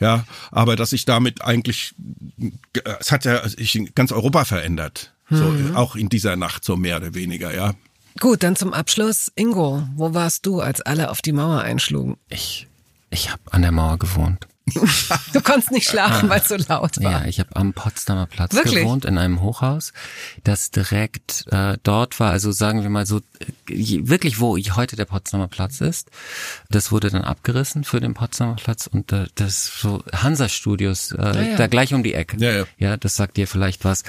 [0.00, 1.94] Ja, aber dass ich damit eigentlich,
[2.98, 5.11] es hat ja sich in ganz Europa verändert.
[5.30, 7.74] So, auch in dieser Nacht so mehr oder weniger, ja.
[8.20, 9.32] Gut, dann zum Abschluss.
[9.34, 12.16] Ingo, wo warst du, als alle auf die Mauer einschlugen?
[12.28, 12.68] Ich,
[13.10, 14.46] ich habe an der Mauer gewohnt.
[15.32, 17.10] Du konntest nicht schlafen, weil es so laut war.
[17.10, 18.84] Ja, ich habe am Potsdamer Platz Wirklich?
[18.84, 19.92] gewohnt in einem Hochhaus,
[20.44, 22.30] das direkt äh, dort war.
[22.30, 23.18] Also sagen wir mal so,
[23.68, 26.10] äh, wirklich wo heute der Potsdamer Platz ist.
[26.70, 31.50] Das wurde dann abgerissen für den Potsdamer Platz und äh, das so Hansa Studios äh,
[31.50, 31.56] ja.
[31.56, 32.36] da gleich um die Ecke.
[32.38, 32.64] Ja, ja.
[32.78, 34.04] ja, das sagt dir vielleicht was.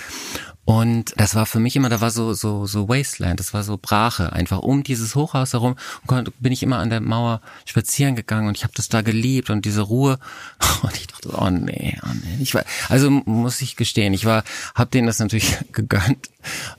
[0.66, 3.78] Und das war für mich immer, da war so so so Wasteland, das war so
[3.78, 5.76] Brache, einfach um dieses Hochhaus herum.
[6.08, 9.50] Und bin ich immer an der Mauer spazieren gegangen und ich habe das da geliebt
[9.50, 10.20] und diese Ruhe.
[10.84, 12.42] Und ich dachte, oh nee, oh nee.
[12.42, 14.44] Ich war, also muss ich gestehen, ich war,
[14.76, 16.30] habe denen das natürlich gegönnt,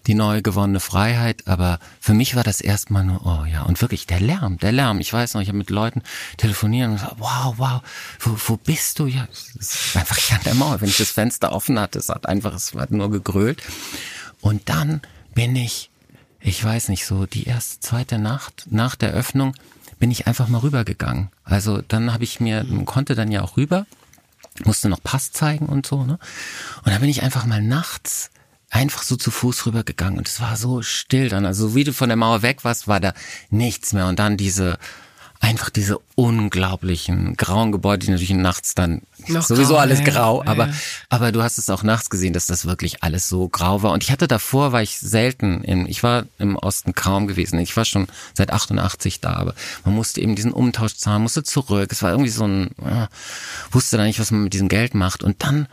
[0.07, 4.07] die neu gewonnene Freiheit, aber für mich war das erstmal nur, oh ja, und wirklich
[4.07, 5.01] der Lärm, der Lärm.
[5.01, 6.03] Ich weiß noch, ich habe mit Leuten
[6.37, 7.81] telefoniert und gesagt, wow, wow,
[8.21, 9.07] wo, wo bist du?
[9.07, 9.27] Ja,
[9.95, 10.81] einfach hier an der Mauer.
[10.81, 13.63] Wenn ich das Fenster offen hatte, es hat einfach, es hat nur gegrölt.
[14.41, 15.01] Und dann
[15.35, 15.91] bin ich,
[16.41, 19.55] ich weiß nicht, so die erste, zweite Nacht nach der Öffnung
[19.99, 21.31] bin ich einfach mal rübergegangen.
[21.45, 23.87] Also dann habe ich mir, konnte dann ja auch rüber,
[24.65, 26.19] musste noch Pass zeigen und so, ne?
[26.85, 28.31] Und dann bin ich einfach mal nachts
[28.71, 31.47] einfach so zu Fuß rübergegangen und es war so still dann.
[31.47, 33.15] Also wie du von der Mauer weg warst, war da
[33.51, 34.07] nichts mehr.
[34.09, 34.79] Und dann diese,
[35.45, 40.43] einfach diese unglaublichen grauen Gebäude, die natürlich nachts dann Noch sowieso grau, alles ja, grau,
[40.43, 40.75] ja, aber ja.
[41.11, 43.93] aber du hast es auch nachts gesehen, dass das wirklich alles so grau war.
[43.93, 47.59] Und ich hatte davor, war ich selten in, ich war im Osten kaum gewesen.
[47.59, 51.93] Ich war schon seit 88 da, aber man musste eben diesen Umtausch zahlen, musste zurück.
[51.93, 53.07] Es war irgendwie so ein, äh,
[53.71, 55.23] wusste da nicht, was man mit diesem Geld macht.
[55.23, 55.69] Und dann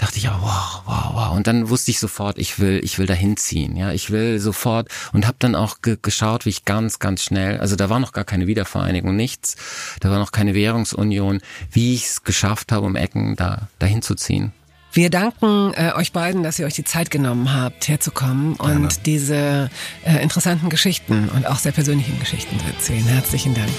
[0.00, 1.36] dachte ich, ja, wow, wow, wow.
[1.36, 3.76] Und dann wusste ich sofort, ich will, ich will dahin ziehen.
[3.76, 7.60] Ja, ich will sofort und habe dann auch ge geschaut, wie ich ganz, ganz schnell,
[7.60, 9.56] also da war noch gar keine Wiedervereinigung, nichts,
[10.00, 11.40] da war noch keine Währungsunion,
[11.70, 14.52] wie ich es geschafft habe, um Ecken da dahin zu ziehen.
[14.92, 19.70] Wir danken äh, euch beiden, dass ihr euch die Zeit genommen habt, herzukommen und diese
[20.04, 23.04] äh, interessanten Geschichten und auch sehr persönlichen Geschichten zu erzählen.
[23.04, 23.70] Herzlichen Dank.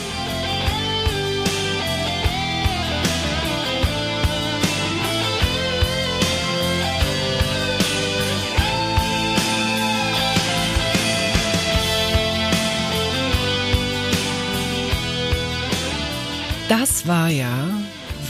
[17.02, 17.68] Das war ja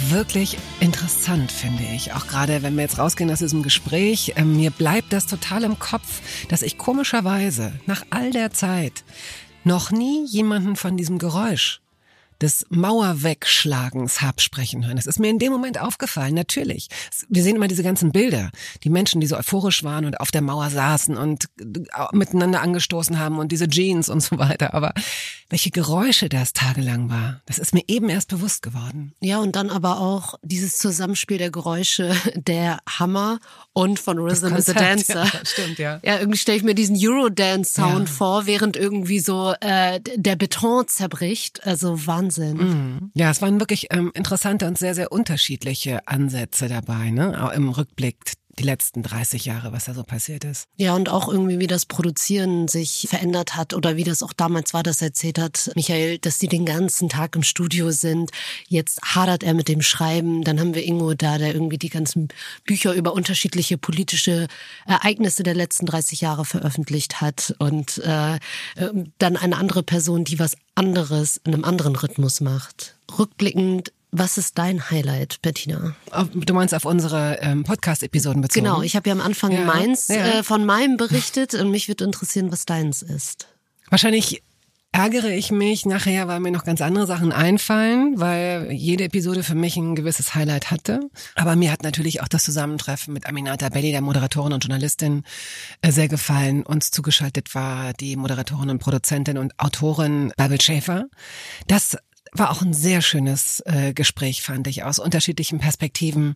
[0.08, 2.14] wirklich interessant, finde ich.
[2.14, 5.78] Auch gerade, wenn wir jetzt rausgehen aus diesem Gespräch, äh, mir bleibt das total im
[5.78, 9.04] Kopf, dass ich komischerweise nach all der Zeit
[9.66, 11.82] noch nie jemanden von diesem Geräusch
[12.42, 14.96] des Mauerwegschlagens hab sprechen hören.
[14.96, 16.88] Das ist mir in dem Moment aufgefallen, natürlich.
[17.30, 18.52] Wir sehen immer diese ganzen Bilder,
[18.84, 21.66] die Menschen, die so euphorisch waren und auf der Mauer saßen und äh,
[22.14, 24.74] miteinander angestoßen haben und diese Jeans und so weiter.
[24.74, 24.94] Aber
[25.50, 29.14] welche Geräusche das tagelang war, das ist mir eben erst bewusst geworden.
[29.22, 33.40] Ja, und dann aber auch dieses Zusammenspiel der Geräusche der Hammer
[33.74, 35.24] und von Rhythm is a Dancer.
[35.24, 36.00] ja, stimmt, ja.
[36.04, 38.14] Ja, irgendwie stelle ich mir diesen Eurodance-Sound Ja.
[38.16, 41.66] vor, während irgendwie so äh, der Beton zerbricht.
[41.66, 43.12] Also Wahnsinn.
[43.14, 47.44] Ja, es waren wirklich ähm, interessante und sehr, sehr unterschiedliche Ansätze dabei, ne?
[47.44, 48.18] Auch im Rückblick
[48.62, 50.68] die letzten 30 Jahre, was da so passiert ist.
[50.78, 54.74] Ja, und auch irgendwie, wie das Produzieren sich verändert hat oder wie das auch damals
[54.74, 58.30] war, das erzählt hat Michael, dass die den ganzen Tag im Studio sind.
[58.68, 60.44] Jetzt hadert er mit dem Schreiben.
[60.44, 62.28] Dann haben wir Ingo da, der irgendwie die ganzen
[62.64, 64.48] Bücher über unterschiedliche politische
[64.86, 67.56] Ereignisse der letzten 30 Jahre veröffentlicht hat.
[67.58, 68.38] Und äh,
[68.78, 72.96] ähm, dann eine andere Person, die was anderes in einem anderen Rhythmus macht.
[73.18, 75.96] Rückblickend was ist dein Highlight, Bettina?
[76.34, 78.66] Du meinst auf unsere ähm, Podcast-Episoden bezogen?
[78.66, 80.40] Genau, ich habe ja am Anfang Ja, meins ja.
[80.40, 83.48] Äh, von meinem berichtet und mich würde interessieren, was deins ist.
[83.90, 84.44] Wahrscheinlich
[84.92, 89.56] ärgere ich mich nachher, weil mir noch ganz andere Sachen einfallen, weil jede Episode für
[89.56, 91.00] mich ein gewisses Highlight hatte.
[91.36, 95.24] Aber mir hat natürlich auch das Zusammentreffen mit Aminata Belli, der Moderatorin und Journalistin,
[95.82, 96.64] äh, sehr gefallen.
[96.64, 101.06] Uns zugeschaltet war die Moderatorin und Produzentin und Autorin Babel Schäfer.
[101.68, 101.98] Das
[102.34, 106.36] war auch ein sehr schönes äh, Gespräch, fand ich, aus unterschiedlichen Perspektiven,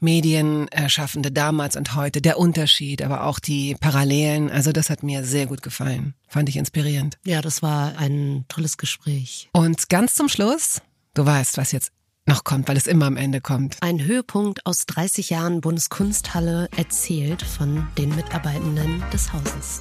[0.00, 4.50] Medienschaffende damals und heute, der Unterschied, aber auch die Parallelen.
[4.50, 7.18] Also das hat mir sehr gut gefallen, fand ich inspirierend.
[7.24, 9.48] Ja, das war ein tolles Gespräch.
[9.52, 10.82] Und ganz zum Schluss,
[11.14, 11.92] du weißt, was jetzt
[12.26, 13.76] noch kommt, weil es immer am Ende kommt.
[13.80, 19.80] Ein Höhepunkt aus 30 Jahren Bundeskunsthalle erzählt von den Mitarbeitenden des Hauses.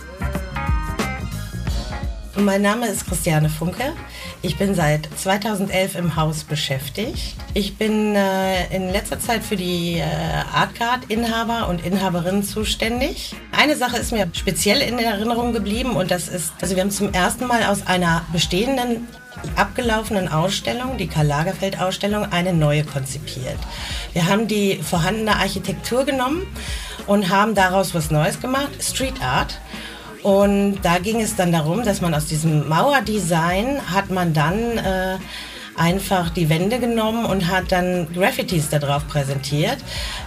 [2.38, 3.94] Mein Name ist Christiane Funke.
[4.42, 7.34] Ich bin seit 2011 im Haus beschäftigt.
[7.54, 10.04] Ich bin äh, in letzter Zeit für die äh,
[10.54, 13.34] Artcard-Inhaber und Inhaberinnen zuständig.
[13.54, 17.14] Eine Sache ist mir speziell in Erinnerung geblieben und das ist, also wir haben zum
[17.14, 19.08] ersten Mal aus einer bestehenden
[19.56, 23.60] abgelaufenen Ausstellung, die Karl Lagerfeld Ausstellung, eine neue konzipiert.
[24.12, 26.46] Wir haben die vorhandene Architektur genommen
[27.08, 29.60] und haben daraus was Neues gemacht, Street Art.
[30.26, 35.17] Und da ging es dann darum, dass man aus diesem Mauerdesign hat man dann äh,
[35.76, 39.78] einfach die Wände genommen und hat dann Graffitis darauf präsentiert.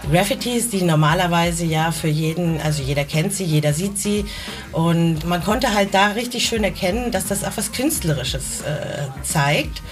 [0.08, 4.24] Graffitis, die normalerweise ja für jeden, also jeder kennt sie, jeder sieht sie.
[4.70, 9.82] Und man konnte halt da richtig schön erkennen, dass das auch was Künstlerisches äh, zeigt.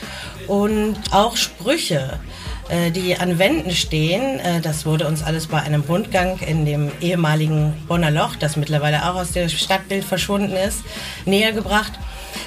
[0.46, 2.20] Und auch Sprüche
[2.91, 4.41] die an Wänden stehen.
[4.41, 9.09] Äh, das wurde uns alles bei einem Rundgang in dem ehemaligen Bonner Loch, das mittlerweile
[9.09, 10.83] auch aus dem Stadtbild verschwunden ist,
[11.25, 11.93] näher gebracht.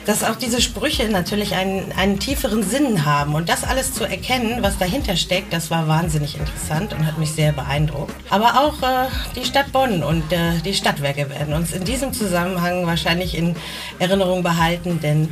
[0.09, 3.35] Dass auch diese Sprüche natürlich einen, einen tieferen Sinn haben.
[3.35, 7.31] Und das alles zu erkennen, was dahinter steckt, das war wahnsinnig interessant und hat mich
[7.31, 8.15] sehr beeindruckt.
[8.31, 12.87] Aber auch äh, die Stadt Bonn und äh, die Stadtwerke werden uns in diesem Zusammenhang
[12.87, 13.55] wahrscheinlich in
[13.99, 15.29] Erinnerung behalten, denn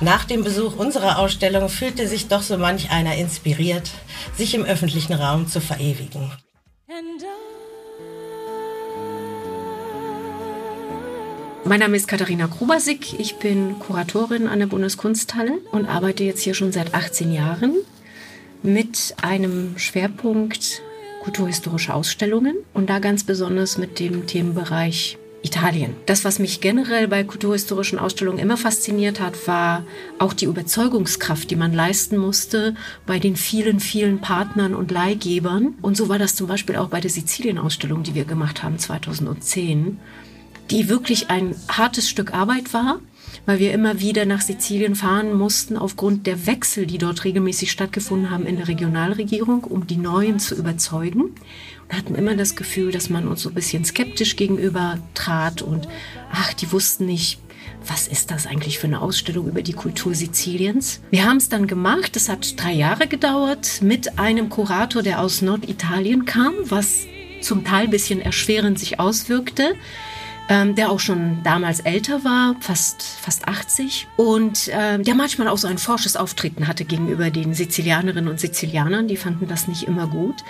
[0.00, 3.90] nach dem Besuch unserer Ausstellung fühlte sich doch so manch einer inspiriert,
[4.36, 6.30] sich im öffentlichen Raum zu verewigen.
[11.70, 13.20] Mein Name ist Katharina Krubasik.
[13.20, 17.76] Ich bin Kuratorin an der Bundeskunsthalle und arbeite jetzt hier schon seit 18 Jahren
[18.64, 20.82] mit einem Schwerpunkt
[21.22, 25.94] kulturhistorische Ausstellungen und da ganz besonders mit dem Themenbereich Italien.
[26.06, 29.84] Das, was mich generell bei kulturhistorischen Ausstellungen immer fasziniert hat, war
[30.18, 32.74] auch die Überzeugungskraft, die man leisten musste
[33.06, 35.76] bei den vielen, vielen Partnern und Leihgebern.
[35.82, 40.00] Und so war das zum Beispiel auch bei der Sizilien-Ausstellung, die wir gemacht haben 2010,
[40.70, 43.00] die wirklich ein hartes Stück Arbeit war,
[43.46, 48.30] weil wir immer wieder nach Sizilien fahren mussten aufgrund der Wechsel, die dort regelmäßig stattgefunden
[48.30, 51.34] haben in der Regionalregierung, um die Neuen zu überzeugen.
[51.88, 55.88] Hatten immer das Gefühl, dass man uns so ein bisschen skeptisch gegenüber trat und
[56.32, 57.40] ach, die wussten nicht,
[57.86, 61.00] was ist das eigentlich für eine Ausstellung über die Kultur Siziliens?
[61.10, 65.42] Wir haben es dann gemacht, es hat drei Jahre gedauert, mit einem Kurator, der aus
[65.42, 67.06] Norditalien kam, was
[67.40, 69.74] zum Teil ein bisschen erschwerend sich auswirkte
[70.50, 75.56] ähm, der auch schon damals älter war, fast, fast 80 und äh, der manchmal auch
[75.56, 79.06] so ein forsches Auftreten hatte gegenüber den Sizilianerinnen und Sizilianern.
[79.06, 80.42] Die fanden das nicht immer gut.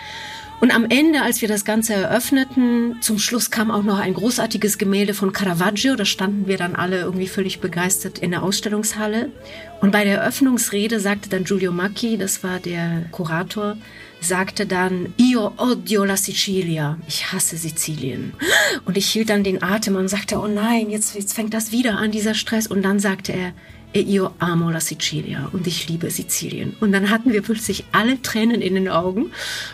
[0.60, 4.76] Und am Ende, als wir das Ganze eröffneten, zum Schluss kam auch noch ein großartiges
[4.76, 5.96] Gemälde von Caravaggio.
[5.96, 9.30] Da standen wir dann alle irgendwie völlig begeistert in der Ausstellungshalle.
[9.80, 13.78] Und bei der Eröffnungsrede sagte dann Giulio Macchi, das war der Kurator,
[14.20, 16.98] sagte dann, Io odio la Sicilia.
[17.08, 18.34] Ich hasse Sizilien.
[18.84, 21.96] Und ich hielt dann den Atem und sagte, oh nein, jetzt, jetzt fängt das wieder
[21.96, 22.66] an, dieser Stress.
[22.66, 23.54] Und dann sagte er,
[23.92, 26.76] io amo la Sicilia und ich liebe Sizilien.
[26.80, 29.32] Und dann hatten wir plötzlich alle Tränen in den Augen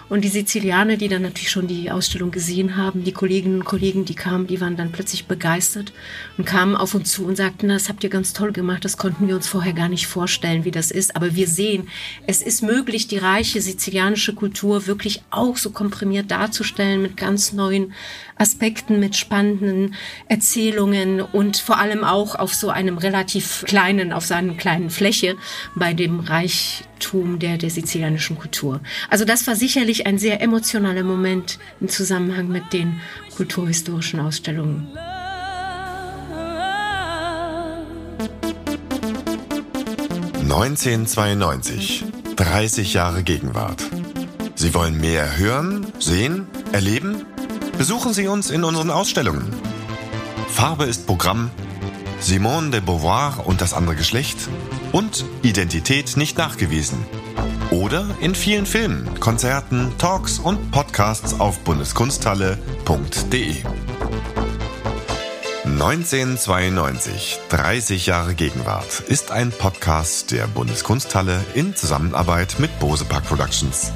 [0.08, 4.04] und die Sizilianer, die dann natürlich schon die Ausstellung gesehen haben, die Kolleginnen und Kollegen,
[4.04, 5.92] die kamen, die waren dann plötzlich begeistert
[6.38, 9.28] und kamen auf uns zu und sagten, das habt ihr ganz toll gemacht, das konnten
[9.28, 11.14] wir uns vorher gar nicht vorstellen, wie das ist.
[11.14, 11.88] Aber wir sehen,
[12.26, 17.92] es ist möglich, die reiche sizilianische Kultur wirklich auch so komprimiert darzustellen mit ganz neuen
[18.36, 19.94] Aspekten, mit spannenden
[20.28, 25.36] Erzählungen und vor allem auch auf so einem relativ kleinen, auf seiner kleinen Fläche
[25.74, 28.80] bei dem Reichtum der, der sizilianischen Kultur.
[29.08, 33.00] Also das war sicherlich ein sehr emotionaler Moment im Zusammenhang mit den
[33.36, 34.88] kulturhistorischen Ausstellungen.
[40.46, 42.04] ...1992.
[42.36, 43.82] 30 Jahre Gegenwart.
[44.54, 47.26] Sie wollen mehr hören, sehen, erleben?
[47.78, 49.52] Besuchen Sie uns in unseren Ausstellungen.
[50.48, 51.50] Farbe ist Programm,
[52.20, 54.38] Simone de Beauvoir und das andere Geschlecht
[54.92, 57.04] und Identität nicht nachgewiesen.
[57.70, 63.56] Oder in vielen Filmen, Konzerten, Talks und Podcasts auf bundeskunsthalle.de.
[65.64, 73.92] 1992, 30 Jahre Gegenwart, ist ein Podcast der Bundeskunsthalle in Zusammenarbeit mit Bose Park Productions.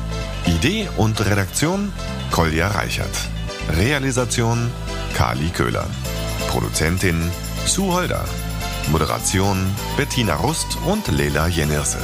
[0.47, 1.93] Idee und Redaktion
[2.31, 3.09] Kolja Reichert.
[3.77, 4.71] Realisation
[5.14, 5.87] Kali Köhler.
[6.49, 7.31] Produzentin
[7.66, 8.25] Sue Holder.
[8.91, 9.57] Moderation
[9.97, 11.99] Bettina Rust und Lela Jenirse.